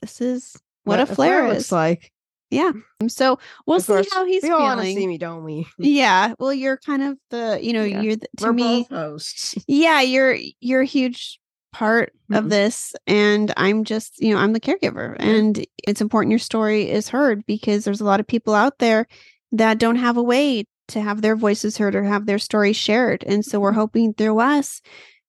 this 0.00 0.20
is 0.20 0.56
what, 0.84 1.00
a 1.00 1.06
flare, 1.06 1.48
looks 1.48 1.66
is. 1.66 1.72
like. 1.72 2.12
Yeah. 2.50 2.72
So 3.08 3.38
we'll 3.66 3.78
Of 3.78 3.82
see 3.82 3.92
course, 3.92 4.14
how 4.14 4.24
he's 4.24 4.42
we 4.44 4.50
all 4.50 4.60
want 4.60 4.78
to 4.78 4.84
feeling. 4.86 4.96
see 4.96 5.06
me, 5.08 5.18
don't 5.18 5.42
we? 5.44 5.66
Yeah. 5.78 6.34
Well, 6.38 6.54
you're 6.54 6.76
kind 6.76 7.02
of 7.02 7.18
the, 7.30 7.58
you 7.60 7.72
know, 7.72 7.82
Yeah. 7.82 8.00
you're 8.02 8.16
the, 8.16 8.28
to 8.38 8.44
We're 8.46 8.52
me. 8.52 8.86
hosts. 8.90 9.56
Yeah, 9.66 10.00
you're 10.00 10.36
you're 10.60 10.82
a 10.82 10.86
huge 10.86 11.40
part 11.72 12.12
of 12.32 12.44
Mhm. 12.44 12.50
this 12.50 12.94
and 13.06 13.52
I'm 13.56 13.84
just, 13.84 14.18
you 14.20 14.32
know, 14.32 14.38
I'm 14.40 14.52
the 14.54 14.60
caregiver 14.60 15.16
and 15.18 15.66
it's 15.86 16.00
important 16.00 16.30
your 16.30 16.38
story 16.38 16.88
is 16.88 17.08
heard 17.08 17.44
because 17.46 17.84
there's 17.84 18.00
a 18.00 18.04
lot 18.04 18.20
of 18.20 18.26
people 18.26 18.54
out 18.54 18.78
there 18.78 19.06
that 19.52 19.78
don't 19.78 19.96
have 19.96 20.16
a 20.16 20.22
way 20.22 20.64
to 20.88 21.00
have 21.00 21.20
their 21.22 21.36
voices 21.36 21.76
heard 21.76 21.96
or 21.96 22.04
have 22.04 22.26
their 22.26 22.38
story 22.38 22.72
shared. 22.72 23.24
And 23.24 23.44
so 23.44 23.58
Mm-hmm. 23.58 23.62
we're 23.64 23.72
hoping 23.72 24.14
through 24.14 24.38
us 24.38 24.80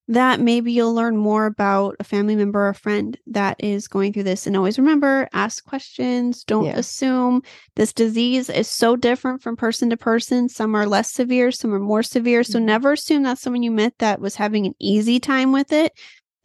that 0.09 0.39
maybe 0.39 0.71
you'll 0.71 0.93
learn 0.93 1.17
more 1.17 1.45
about 1.45 1.95
a 1.99 2.03
family 2.03 2.35
member 2.35 2.61
or 2.61 2.69
a 2.69 2.75
friend 2.75 3.17
that 3.27 3.57
is 3.59 3.87
going 3.87 4.13
through 4.13 4.23
this. 4.23 4.47
And 4.47 4.55
always 4.55 4.79
remember, 4.79 5.27
ask 5.33 5.65
questions, 5.65 6.43
don't 6.45 6.65
Yeah. 6.65 6.77
assume. 6.77 7.41
This 7.75 7.91
disease 7.91 8.49
is 8.49 8.69
so 8.69 8.95
different 8.95 9.41
from 9.41 9.57
person 9.57 9.89
to 9.89 9.97
person. 9.97 10.47
Some 10.47 10.75
are 10.75 10.85
less 10.87 11.11
severe, 11.11 11.51
some 11.51 11.73
are 11.73 11.79
more 11.79 12.03
severe. 12.03 12.43
So 12.43 12.57
Mhm. 12.57 12.63
never 12.63 12.93
assume 12.93 13.23
that 13.23 13.37
someone 13.37 13.63
you 13.63 13.71
met 13.71 13.93
that 13.99 14.21
was 14.21 14.35
having 14.35 14.65
an 14.65 14.75
easy 14.79 15.19
time 15.19 15.51
with 15.51 15.73
it 15.73 15.91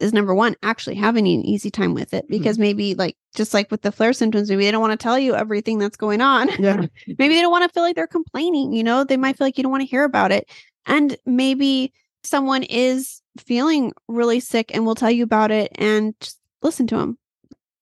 is 0.01 0.11
number 0.11 0.35
one, 0.35 0.55
actually 0.63 0.95
having 0.95 1.25
an 1.27 1.45
easy 1.45 1.71
time 1.71 1.93
with 1.93 2.13
it. 2.13 2.25
Because 2.27 2.57
maybe 2.59 2.95
like 2.95 3.15
just 3.33 3.53
like 3.53 3.71
with 3.71 3.83
the 3.83 3.91
flare 3.93 4.11
symptoms, 4.11 4.49
maybe 4.49 4.65
they 4.65 4.71
don't 4.71 4.81
want 4.81 4.91
to 4.91 5.01
tell 5.01 5.17
you 5.17 5.35
everything 5.35 5.77
that's 5.79 5.95
going 5.95 6.19
on 6.19 6.49
Yeah. 6.59 6.85
maybe 7.17 7.33
they 7.35 7.41
don't 7.41 7.51
want 7.51 7.63
to 7.63 7.73
feel 7.73 7.83
like 7.83 7.95
they're 7.95 8.07
complaining 8.07 8.73
you 8.73 8.83
know 8.83 9.03
they 9.05 9.17
might 9.17 9.37
feel 9.37 9.47
like 9.47 9.57
you 9.57 9.63
don't 9.63 9.71
want 9.71 9.81
to 9.81 9.87
hear 9.87 10.03
about 10.03 10.31
it 10.31 10.47
and 10.85 11.15
maybe 11.25 11.93
someone 12.23 12.61
is 12.63 13.21
feeling 13.37 13.93
really 14.07 14.39
sick 14.39 14.71
and 14.73 14.85
will 14.85 14.95
tell 14.95 15.11
you 15.11 15.23
about 15.23 15.51
it 15.51 15.71
and 15.75 16.13
just 16.19 16.39
listen 16.61 16.87
to 16.87 16.97
him. 16.97 17.17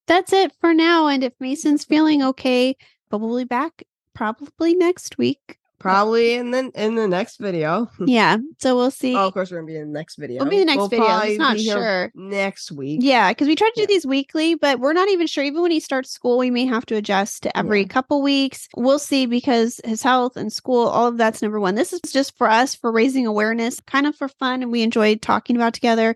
that's 0.07 0.33
it 0.33 0.51
for 0.59 0.73
now 0.73 1.07
and 1.07 1.23
if 1.23 1.33
mason's 1.39 1.85
feeling 1.85 2.23
okay 2.23 2.75
probably 3.09 3.45
back 3.45 3.83
probably 4.13 4.73
next 4.73 5.17
week 5.17 5.57
Probably 5.81 6.33
in 6.35 6.51
the 6.51 6.71
in 6.75 6.95
the 6.95 7.07
next 7.07 7.37
video. 7.39 7.89
yeah 8.05 8.37
so 8.59 8.75
we'll 8.75 8.91
see 8.91 9.15
Oh, 9.15 9.27
of 9.27 9.33
course, 9.33 9.51
we're 9.51 9.57
gonna 9.57 9.67
be 9.67 9.75
in 9.77 9.91
the 9.91 9.99
next 9.99 10.15
video. 10.17 10.41
we'll 10.41 10.49
be 10.49 10.59
the 10.59 10.65
next 10.65 10.77
We'll 10.77 10.87
video 10.87 11.17
it's 11.19 11.37
not 11.39 11.59
sure 11.59 12.11
Next 12.15 12.71
week. 12.71 12.99
Yeah, 13.03 13.29
because 13.31 13.47
we 13.47 13.55
try 13.55 13.67
to 13.69 13.73
do 13.75 13.81
Yeah. 13.81 13.87
these 13.87 14.05
weekly, 14.05 14.55
but 14.55 14.79
we're 14.79 14.93
not 14.93 15.09
even 15.09 15.27
sure. 15.27 15.43
Even 15.43 15.61
when 15.61 15.71
he 15.71 15.79
starts 15.79 16.09
school, 16.11 16.37
we 16.37 16.51
may 16.51 16.65
have 16.65 16.85
to 16.87 16.95
adjust 16.95 17.43
to 17.43 17.57
every 17.57 17.81
Yeah. 17.81 17.87
couple 17.87 18.21
weeks. 18.21 18.67
We'll 18.75 18.99
see 18.99 19.25
because 19.25 19.81
his 19.85 20.03
health 20.03 20.37
and 20.37 20.51
school, 20.53 20.87
all 20.87 21.07
of 21.07 21.17
that's 21.17 21.41
number 21.41 21.59
one. 21.59 21.75
This 21.75 21.93
is 21.93 22.01
just 22.11 22.37
for 22.37 22.49
us 22.49 22.75
for 22.75 22.91
raising 22.91 23.25
awareness, 23.27 23.79
kind 23.87 24.05
of 24.07 24.15
for 24.15 24.27
fun, 24.27 24.61
and 24.63 24.71
we 24.71 24.81
enjoy 24.83 25.15
talking 25.15 25.55
about 25.55 25.73
together. 25.73 26.15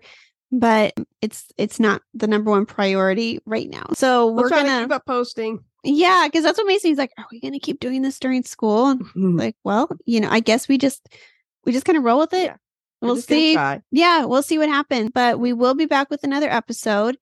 But 0.52 0.94
it's 1.20 1.46
it's 1.58 1.80
not 1.80 2.02
the 2.14 2.28
number 2.28 2.52
one 2.52 2.66
priority 2.66 3.40
right 3.46 3.68
now. 3.68 3.86
So 3.94 4.26
We'll 4.26 4.44
we're 4.44 4.48
to 4.50 4.54
gonna 4.54 4.82
keep 4.84 4.92
up 4.92 5.04
posting. 5.04 5.58
Yeah, 5.86 6.26
because 6.26 6.44
that's 6.44 6.58
what 6.58 6.82
he's 6.82 6.98
like. 6.98 7.12
Are 7.18 7.26
we 7.30 7.40
gonna 7.40 7.58
keep 7.58 7.80
doing 7.80 8.02
this 8.02 8.18
during 8.18 8.42
school? 8.42 8.88
And 8.88 9.00
mm-hmm. 9.00 9.36
like, 9.36 9.56
well, 9.64 9.88
you 10.04 10.20
know, 10.20 10.28
I 10.30 10.40
guess 10.40 10.68
we 10.68 10.78
just 10.78 11.08
we 11.64 11.72
just 11.72 11.84
kind 11.84 11.98
of 11.98 12.04
roll 12.04 12.20
with 12.20 12.32
it. 12.32 12.44
Yeah. 12.44 12.56
We'll 13.02 13.16
see 13.16 13.54
yeah, 13.90 14.24
we'll 14.24 14.42
see 14.42 14.58
what 14.58 14.68
happens. 14.68 15.10
But 15.12 15.38
we 15.38 15.52
will 15.52 15.74
be 15.74 15.86
back 15.86 16.10
with 16.10 16.24
another 16.24 16.48
episode. 16.48 17.18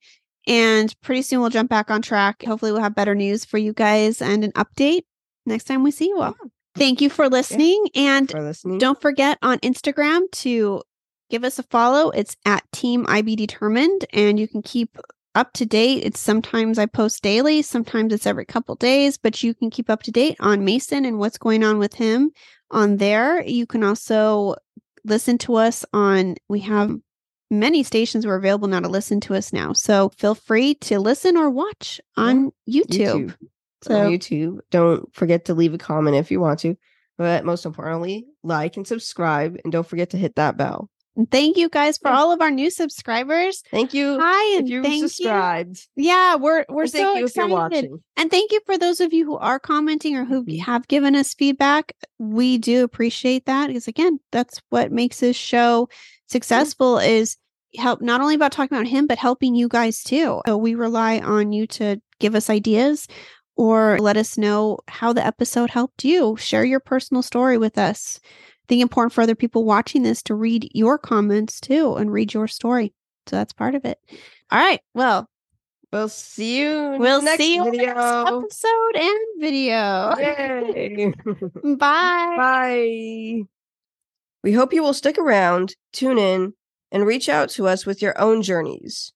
And 0.47 0.95
pretty 1.01 1.23
soon 1.23 1.41
we'll 1.41 1.51
jump 1.51 1.71
back 1.71 1.91
on 1.91 2.03
track. 2.03 2.43
Hopefully, 2.45 2.73
we'll 2.73 2.83
have 2.83 2.95
better 2.95 3.15
news 3.15 3.45
for 3.45 3.59
you 3.59 3.73
guys 3.73 4.21
and 4.21 4.45
an 4.45 4.53
update 4.53 5.03
next 5.47 5.65
time 5.65 5.83
we 5.83 5.91
see 5.91 6.09
you 6.09 6.21
all. 6.21 6.35
Thank 6.77 7.01
you 7.01 7.09
for 7.09 7.29
listening. 7.29 7.87
And 7.95 8.31
for 8.31 8.43
listening. 8.43 8.79
don't 8.79 9.01
forget 9.01 9.39
on 9.43 9.59
Instagram 9.59 10.31
to 10.33 10.83
give 11.31 11.45
us 11.45 11.59
a 11.59 11.63
follow. 11.65 12.11
It's 12.11 12.37
at 12.45 12.65
Team 12.73 13.07
IB 13.09 13.37
Determined, 13.37 14.05
and 14.13 14.39
you 14.39 14.49
can 14.49 14.63
keep 14.63 14.99
up 15.35 15.53
to 15.55 15.67
date. 15.67 16.05
It's 16.05 16.21
sometimes 16.21 16.79
I 16.79 16.87
post 16.87 17.23
daily, 17.23 17.63
sometimes 17.63 18.13
it's 18.13 18.27
every 18.27 18.45
couple 18.45 18.75
days, 18.77 19.19
but 19.19 19.43
you 19.43 19.55
can 19.55 19.71
keep 19.71 19.91
up 19.91 20.03
to 20.05 20.11
date 20.11 20.37
on 20.41 20.65
Mason 20.65 21.05
and 21.05 21.19
what's 21.19 21.39
going 21.39 21.65
on 21.65 21.79
with 21.79 21.95
him 21.95 22.31
on 22.71 22.97
there. 22.99 23.43
You 23.43 23.67
can 23.67 23.83
also 23.83 24.57
listen 25.05 25.39
to 25.39 25.55
us 25.57 25.85
on, 25.93 26.37
we 26.49 26.61
have 26.61 26.97
many 27.51 27.83
stations 27.83 28.27
were 28.27 28.37
available 28.37 28.69
now 28.69 28.81
to 28.81 28.89
listen 28.89 29.21
to 29.21 29.35
us 29.35 29.53
now. 29.53 29.73
So 29.73 30.11
feel 30.17 30.35
free 30.35 30.75
to 30.77 30.99
listen 30.99 31.37
or 31.37 31.51
watch 31.51 32.01
on 32.17 32.53
YouTube. 32.69 32.87
YouTube. 32.89 33.37
So 33.83 34.01
on 34.01 34.11
YouTube. 34.11 34.61
Don't 34.71 35.15
forget 35.15 35.47
to 35.47 35.55
leave 35.55 35.75
a 35.75 35.79
comment 35.79 36.17
if 36.17 36.31
you 36.31 36.41
want 36.41 36.61
to. 36.61 36.77
But 37.17 37.45
most 37.45 37.65
importantly, 37.65 38.27
like 38.43 38.77
and 38.77 38.87
subscribe, 38.87 39.61
and 39.63 39.73
don't 39.73 39.87
forget 39.87 40.11
to 40.11 40.17
hit 40.17 40.35
that 40.35 40.57
bell. 40.57 40.91
Thank 41.31 41.57
you 41.57 41.69
guys 41.69 41.99
for 41.99 42.09
all 42.09 42.33
of 42.33 42.41
our 42.41 42.51
new 42.51 42.71
subscribers. 42.71 43.63
Thank 43.71 43.95
you 43.95 44.19
Hi, 44.21 44.55
if 44.55 44.59
and 44.61 44.69
you 44.69 44.83
thank 44.83 45.03
you. 45.03 45.09
subscribed. 45.09 45.87
Yeah, 45.97 46.37
we're 46.37 46.65
we're 46.69 46.87
so 46.87 47.15
you 47.15 47.25
if 47.25 47.31
excited. 47.31 47.51
watching. 47.53 48.03
And 48.17 48.31
thank 48.31 48.53
you 48.53 48.61
for 48.67 48.77
those 48.79 49.01
of 49.01 49.13
you 49.13 49.25
who 49.25 49.37
are 49.37 49.59
commenting 49.59 50.17
or 50.17 50.25
who 50.25 50.45
Mhm. 50.45 50.61
have 50.61 50.89
given 50.89 51.15
us 51.17 51.35
feedback. 51.35 51.93
We 52.19 52.59
do 52.59 52.85
appreciate 52.85 53.47
that 53.47 53.69
because 53.69 53.89
again, 53.89 54.19
that's 54.33 54.61
what 54.71 54.93
makes 54.93 55.21
this 55.21 55.37
show 55.37 55.89
successful 56.29 56.99
is 56.99 57.37
help 57.77 58.01
not 58.01 58.21
only 58.21 58.35
about 58.37 58.53
talking 58.53 58.77
about 58.77 58.87
him 58.89 59.07
but 59.07 59.19
helping 59.19 59.55
you 59.55 59.69
guys 59.69 60.03
too. 60.03 60.41
So 60.47 60.57
we 60.57 60.75
rely 60.75 61.19
on 61.19 61.53
you 61.53 61.67
to 61.69 62.01
give 62.21 62.35
us 62.35 62.49
ideas 62.49 63.07
or 63.57 63.99
let 64.01 64.17
us 64.17 64.37
know 64.39 64.79
how 64.89 65.13
the 65.13 65.25
episode 65.25 65.71
helped 65.71 66.05
you. 66.05 66.37
Share 66.37 66.65
your 66.65 66.81
personal 66.81 67.23
story 67.23 67.59
with 67.59 67.79
us. 67.79 68.19
Think 68.69 68.81
important 68.83 69.13
for 69.13 69.21
other 69.23 69.35
people 69.35 69.65
watching 69.65 70.03
this 70.03 70.23
to 70.25 70.35
read 70.35 70.71
your 70.75 70.99
comments 70.99 71.61
too 71.61 71.95
and 71.97 72.13
read 72.13 72.33
your 72.33 72.49
story. 72.49 72.93
So 73.27 73.37
that's 73.37 73.53
part 73.53 73.75
of 73.75 73.85
it. 73.85 73.99
All 74.51 74.59
right. 74.59 74.81
Well, 74.95 75.29
We'll 75.93 76.09
see 76.09 76.59
you. 76.59 76.97
We'll 76.99 77.23
next 77.23 77.39
see 77.39 77.55
you 77.55 77.71
video. 77.71 77.85
next 77.85 78.33
episode 78.33 78.97
and 78.97 79.19
video. 79.39 80.17
Yay. 80.19 81.13
Bye. 81.77 82.35
Bye. 82.37 83.43
We 84.43 84.53
hope 84.53 84.73
you 84.73 84.83
will 84.83 84.93
stick 84.93 85.19
around, 85.19 85.77
tune 85.93 86.19
in, 86.19 86.55
and 86.91 87.07
reach 87.07 87.29
out 87.29 87.49
to 87.51 87.69
us 87.69 87.87
with 87.87 88.03
your 88.03 88.21
own 88.21 88.43
journeys. 88.43 89.13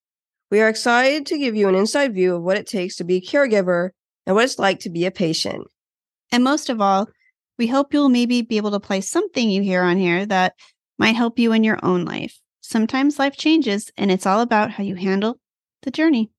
We 0.51 0.61
are 0.61 0.69
excited 0.69 1.25
to 1.25 1.37
give 1.37 1.53
you 1.53 1.67
an 1.67 1.75
inside 1.75 2.13
view 2.13 2.35
of 2.35 2.43
what 2.43 2.55
it 2.55 2.65
takes 2.65 2.95
to 2.95 3.03
be 3.03 3.17
a 3.17 3.21
caregiver 3.21 3.89
and 4.25 4.33
what 4.33 4.45
it's 4.45 4.57
like 4.57 4.79
to 4.79 4.89
be 4.89 5.05
a 5.05 5.11
patient. 5.11 5.67
And 6.31 6.45
most 6.45 6.69
of 6.69 6.79
all, 6.79 7.09
we 7.59 7.67
hope 7.67 7.93
you'll 7.93 8.09
maybe 8.09 8.41
be 8.41 8.57
able 8.57 8.71
to 8.71 8.79
play 8.79 9.01
something 9.01 9.49
you 9.49 9.61
hear 9.61 9.83
on 9.83 9.97
here 9.97 10.25
that 10.25 10.55
might 10.97 11.15
help 11.15 11.37
you 11.37 11.51
in 11.51 11.63
your 11.63 11.77
own 11.83 12.05
life. 12.05 12.39
Sometimes 12.61 13.19
life 13.19 13.35
changes, 13.35 13.91
and 13.97 14.09
it's 14.09 14.25
all 14.25 14.39
about 14.39 14.71
how 14.71 14.83
you 14.83 14.95
handle 14.95 15.39
the 15.83 15.91
journey. 15.91 16.31